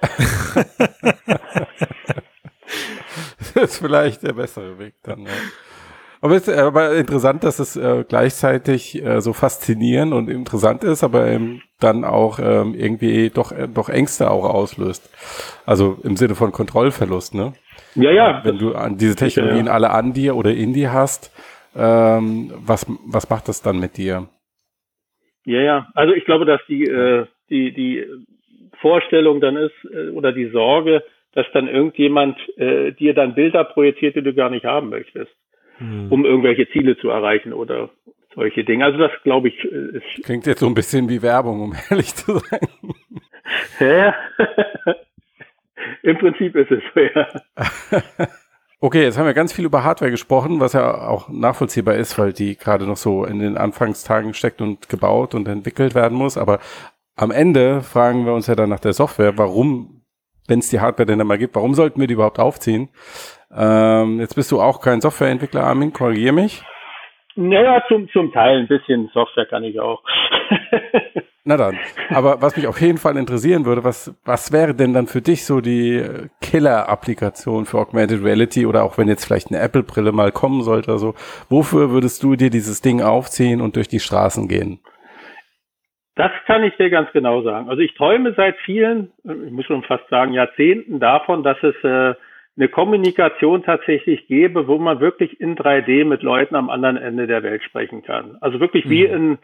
[3.38, 5.20] das ist vielleicht der bessere Weg dann.
[5.20, 5.32] Ja.
[6.22, 11.02] Aber es ist aber interessant, dass es äh, gleichzeitig äh, so faszinierend und interessant ist,
[11.02, 15.08] aber ähm, dann auch ähm, irgendwie doch, äh, doch Ängste auch auslöst.
[15.64, 17.54] Also im Sinne von Kontrollverlust, ne?
[17.94, 18.40] Ja, ja.
[18.44, 19.72] Wenn du an diese Technologien ja, ja.
[19.72, 21.32] alle an dir oder in dir hast,
[21.76, 24.28] ähm, was, was macht das dann mit dir?
[25.44, 25.88] Ja, ja.
[25.94, 28.04] Also ich glaube, dass die, äh, die, die
[28.80, 34.16] Vorstellung dann ist äh, oder die Sorge, dass dann irgendjemand äh, dir dann Bilder projiziert,
[34.16, 35.30] die du gar nicht haben möchtest,
[35.78, 36.10] hm.
[36.10, 37.90] um irgendwelche Ziele zu erreichen oder
[38.34, 38.84] solche Dinge.
[38.84, 40.24] Also das glaube ich äh, ist.
[40.24, 42.68] Klingt jetzt so ein bisschen wie Werbung, um ehrlich zu sein.
[43.78, 44.14] Ja.
[46.02, 47.28] Im Prinzip ist es so, ja.
[48.82, 52.32] Okay, jetzt haben wir ganz viel über Hardware gesprochen, was ja auch nachvollziehbar ist, weil
[52.32, 56.38] die gerade noch so in den Anfangstagen steckt und gebaut und entwickelt werden muss.
[56.38, 56.60] Aber
[57.14, 60.02] am Ende fragen wir uns ja dann nach der Software, warum,
[60.48, 62.88] wenn es die Hardware denn einmal gibt, warum sollten wir die überhaupt aufziehen?
[63.54, 66.64] Ähm, jetzt bist du auch kein Softwareentwickler, Armin, korrigier mich.
[67.40, 70.02] Naja, zum, zum Teil ein bisschen Software kann ich auch.
[71.44, 71.78] Na dann.
[72.10, 75.46] Aber was mich auf jeden Fall interessieren würde, was, was wäre denn dann für dich
[75.46, 76.04] so die
[76.42, 80.98] Killer-Applikation für Augmented Reality oder auch wenn jetzt vielleicht eine Apple-Brille mal kommen sollte oder
[80.98, 81.14] so,
[81.48, 84.80] wofür würdest du dir dieses Ding aufziehen und durch die Straßen gehen?
[86.16, 87.70] Das kann ich dir ganz genau sagen.
[87.70, 92.14] Also ich träume seit vielen, ich muss schon fast sagen Jahrzehnten davon, dass es äh,
[92.56, 97.42] eine Kommunikation tatsächlich gäbe, wo man wirklich in 3D mit Leuten am anderen Ende der
[97.42, 98.36] Welt sprechen kann.
[98.40, 98.90] Also wirklich mhm.
[98.90, 99.38] wie in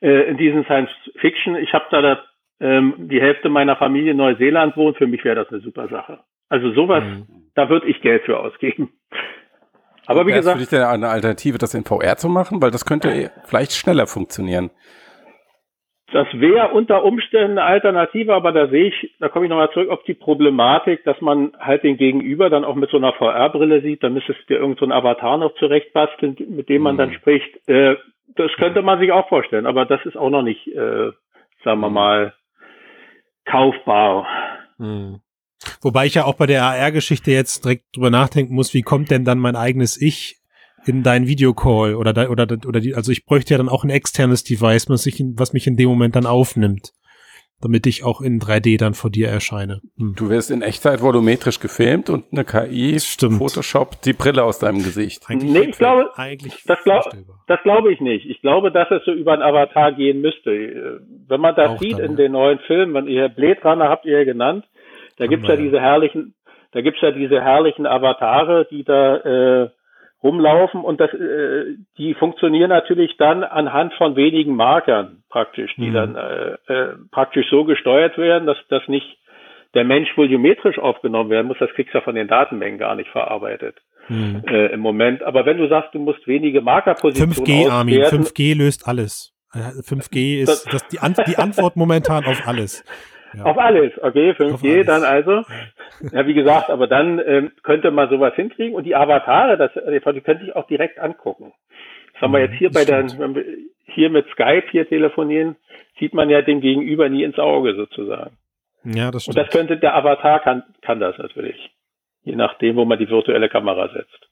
[0.00, 0.90] äh, in diesen Science
[1.20, 1.56] Fiction.
[1.56, 2.18] Ich habe da,
[2.60, 4.96] ähm, die Hälfte meiner Familie in Neuseeland wohnt.
[4.96, 6.20] Für mich wäre das eine super Sache.
[6.48, 7.26] Also sowas, mhm.
[7.54, 8.92] da würde ich Geld für ausgeben.
[10.06, 10.56] Aber wie gesagt.
[10.56, 12.62] Für dich denn eine Alternative, das in VR zu machen?
[12.62, 14.70] Weil das könnte vielleicht schneller funktionieren.
[16.12, 19.90] Das wäre unter Umständen eine Alternative, aber da sehe ich, da komme ich nochmal zurück
[19.90, 24.04] auf die Problematik, dass man halt den Gegenüber dann auch mit so einer VR-Brille sieht.
[24.04, 26.98] Dann müsstest du dir irgendein so Avatar noch zurechtbasteln, mit dem man mhm.
[26.98, 27.68] dann spricht.
[27.68, 27.96] Äh,
[28.36, 31.10] das könnte man sich auch vorstellen, aber das ist auch noch nicht, äh,
[31.64, 32.34] sagen wir mal,
[33.44, 34.26] kaufbar.
[34.78, 35.20] Hm.
[35.82, 39.24] Wobei ich ja auch bei der AR-Geschichte jetzt direkt drüber nachdenken muss, wie kommt denn
[39.24, 40.36] dann mein eigenes Ich
[40.86, 43.90] in deinen Videocall oder da, oder oder die, also ich bräuchte ja dann auch ein
[43.90, 46.92] externes Device, was, ich, was mich in dem Moment dann aufnimmt
[47.60, 49.80] damit ich auch in 3D dann vor dir erscheine.
[49.98, 50.14] Hm.
[50.16, 53.38] Du wirst in Echtzeit volumetrisch gefilmt und eine KI Stimmt.
[53.38, 55.24] Photoshop die Brille aus deinem Gesicht.
[55.28, 57.04] Eigentlich nee, ich glaube, eigentlich das, glaub,
[57.46, 58.26] das glaube ich nicht.
[58.26, 61.00] Ich glaube, dass es so über ein Avatar gehen müsste.
[61.28, 62.16] Wenn man das auch sieht dann, in ja.
[62.16, 64.66] den neuen Filmen, wenn ihr Blade Runner habt ihr ja genannt,
[65.16, 66.34] da gibt's ja, ja diese herrlichen,
[66.72, 69.70] da gibt's ja diese herrlichen Avatare, die da äh,
[70.22, 75.94] rumlaufen und das, äh, die funktionieren natürlich dann anhand von wenigen Markern praktisch, die mhm.
[75.94, 79.18] dann äh, äh, praktisch so gesteuert werden, dass das nicht
[79.74, 83.10] der Mensch volumetrisch aufgenommen werden muss, das kriegst du ja von den Datenmengen gar nicht
[83.10, 83.76] verarbeitet
[84.08, 84.42] mhm.
[84.48, 85.22] äh, im Moment.
[85.22, 89.34] Aber wenn du sagst, du musst wenige Markerpositionen 5G, Armin, 5G löst alles.
[89.52, 92.84] 5G äh, ist das, das die, An die Antwort momentan auf alles.
[93.36, 93.44] Ja.
[93.44, 94.86] Auf alles, okay, 5G alles.
[94.86, 95.44] dann also.
[96.12, 100.20] Ja, wie gesagt, aber dann ähm, könnte man sowas hinkriegen und die Avatare, das, die
[100.20, 101.54] könnte ich auch direkt angucken.
[102.12, 103.44] Das haben wir jetzt hier bei der, wenn wir
[103.86, 105.56] hier mit Skype hier telefonieren,
[105.98, 108.36] sieht man ja dem Gegenüber nie ins Auge sozusagen.
[108.84, 109.36] Ja, das stimmt.
[109.36, 111.70] Und das könnte, der Avatar kann, kann das natürlich.
[112.24, 114.28] Je nachdem, wo man die virtuelle Kamera setzt.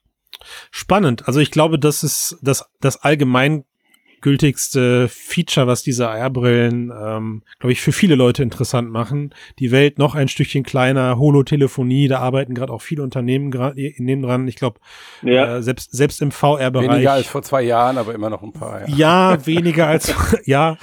[0.71, 1.27] Spannend.
[1.27, 3.65] Also ich glaube, das ist das, das allgemein
[4.25, 9.35] gültigste Feature, was diese AR-Brillen, ähm, glaube ich, für viele Leute interessant machen.
[9.59, 14.23] Die Welt noch ein Stückchen kleiner, Holotelefonie, da arbeiten gerade auch viele Unternehmen gerade neben
[14.23, 14.49] dran.
[14.49, 14.81] Ich glaube,
[15.21, 15.59] ja.
[15.59, 16.89] äh, selbst, selbst im VR-Bereich.
[16.89, 18.89] Weniger als vor zwei Jahren, aber immer noch ein paar.
[18.89, 20.15] Ja, ja weniger als,
[20.47, 20.79] ja,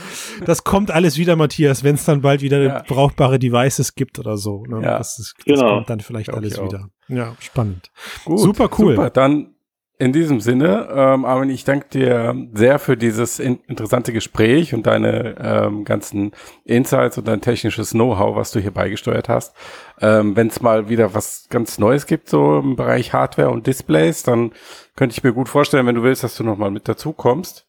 [0.46, 2.84] das kommt alles wieder, Matthias, wenn es dann bald wieder ja.
[2.88, 4.66] brauchbare Devices gibt oder so.
[4.68, 4.84] Ne?
[4.84, 5.00] Ja.
[5.00, 5.78] Das, ist, das genau.
[5.78, 6.89] kommt dann vielleicht alles wieder.
[7.08, 7.89] Ja, spannend.
[8.24, 8.98] Gut, super cool.
[8.98, 9.56] Super, dann
[10.02, 14.88] in diesem Sinne, ähm, Armin, ich danke dir sehr für dieses in interessante Gespräch und
[14.88, 16.32] deine ähm, ganzen
[16.66, 19.56] Insights und dein technisches Know-how, was du hier beigesteuert hast.
[20.02, 24.24] Ähm, Wenn es mal wieder was ganz Neues gibt, so im Bereich Hardware und Displays,
[24.24, 24.54] dann
[24.95, 27.68] könnte ich mir gut vorstellen, wenn du willst, dass du nochmal mit dazu kommst.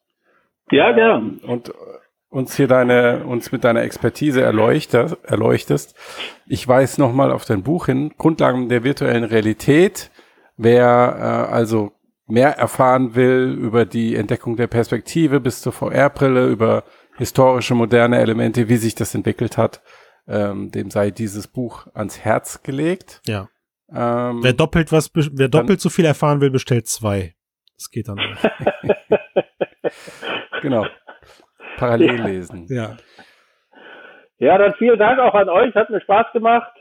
[0.70, 1.38] Ja, gern.
[1.46, 1.70] Und
[2.30, 5.22] uns hier deine, uns mit deiner Expertise erleuchtest.
[5.22, 5.94] erleuchtest.
[6.46, 10.10] Ich weise nochmal auf dein Buch hin, Grundlagen der virtuellen Realität.
[10.56, 11.92] Wer äh, also
[12.26, 16.84] mehr erfahren will über die Entdeckung der Perspektive bis zur VR-Brille, über
[17.16, 19.82] historische, moderne Elemente, wie sich das entwickelt hat,
[20.26, 23.20] ähm, dem sei dieses Buch ans Herz gelegt.
[23.26, 23.48] Ja.
[23.94, 27.34] Ähm, wer doppelt was, wer doppelt so viel erfahren will, bestellt zwei.
[27.76, 28.18] Das geht dann.
[30.62, 30.86] genau.
[31.76, 32.66] Parallel lesen.
[32.70, 32.96] Ja.
[34.38, 35.74] Ja, dann vielen Dank auch an euch.
[35.74, 36.72] Hat mir Spaß gemacht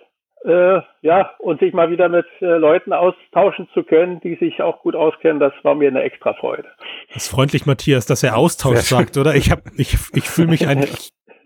[0.44, 4.82] äh, ja, und sich mal wieder mit äh, Leuten austauschen zu können, die sich auch
[4.82, 6.68] gut auskennen, das war mir eine extra Freude.
[7.14, 9.36] Das ist freundlich, Matthias, dass er Austausch sagt, oder?
[9.36, 10.88] Ich hab, ich, ich fühle mich ein.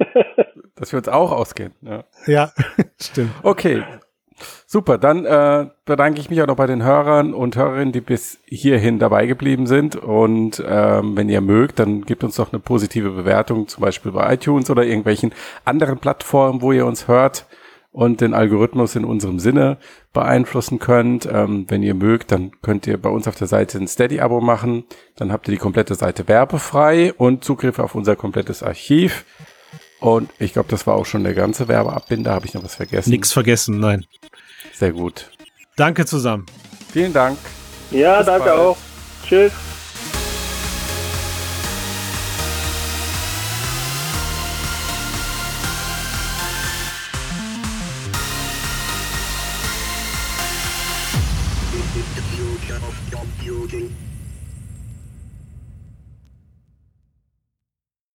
[0.76, 1.74] dass wir uns auch auskennen.
[1.82, 2.52] Ja, ja
[3.02, 3.32] stimmt.
[3.44, 3.84] Okay.
[4.66, 8.40] Super, dann äh, bedanke ich mich auch noch bei den Hörern und Hörerinnen, die bis
[8.46, 9.96] hierhin dabei geblieben sind.
[9.96, 14.34] Und ähm, wenn ihr mögt, dann gebt uns doch eine positive Bewertung, zum Beispiel bei
[14.34, 15.34] iTunes oder irgendwelchen
[15.64, 17.46] anderen Plattformen, wo ihr uns hört
[17.96, 19.78] und den Algorithmus in unserem Sinne
[20.12, 21.26] beeinflussen könnt.
[21.32, 24.84] Ähm, wenn ihr mögt, dann könnt ihr bei uns auf der Seite ein Steady-Abo machen.
[25.16, 29.24] Dann habt ihr die komplette Seite werbefrei und Zugriff auf unser komplettes Archiv.
[30.02, 32.34] Und ich glaube, das war auch schon der ganze Werbeabbinder.
[32.34, 33.12] Habe ich noch was vergessen?
[33.12, 34.06] Nix vergessen, nein.
[34.74, 35.32] Sehr gut.
[35.78, 36.46] Danke zusammen.
[36.92, 37.38] Vielen Dank.
[37.92, 38.60] Ja, Bis danke bald.
[38.60, 38.78] auch.
[39.26, 39.54] Tschüss.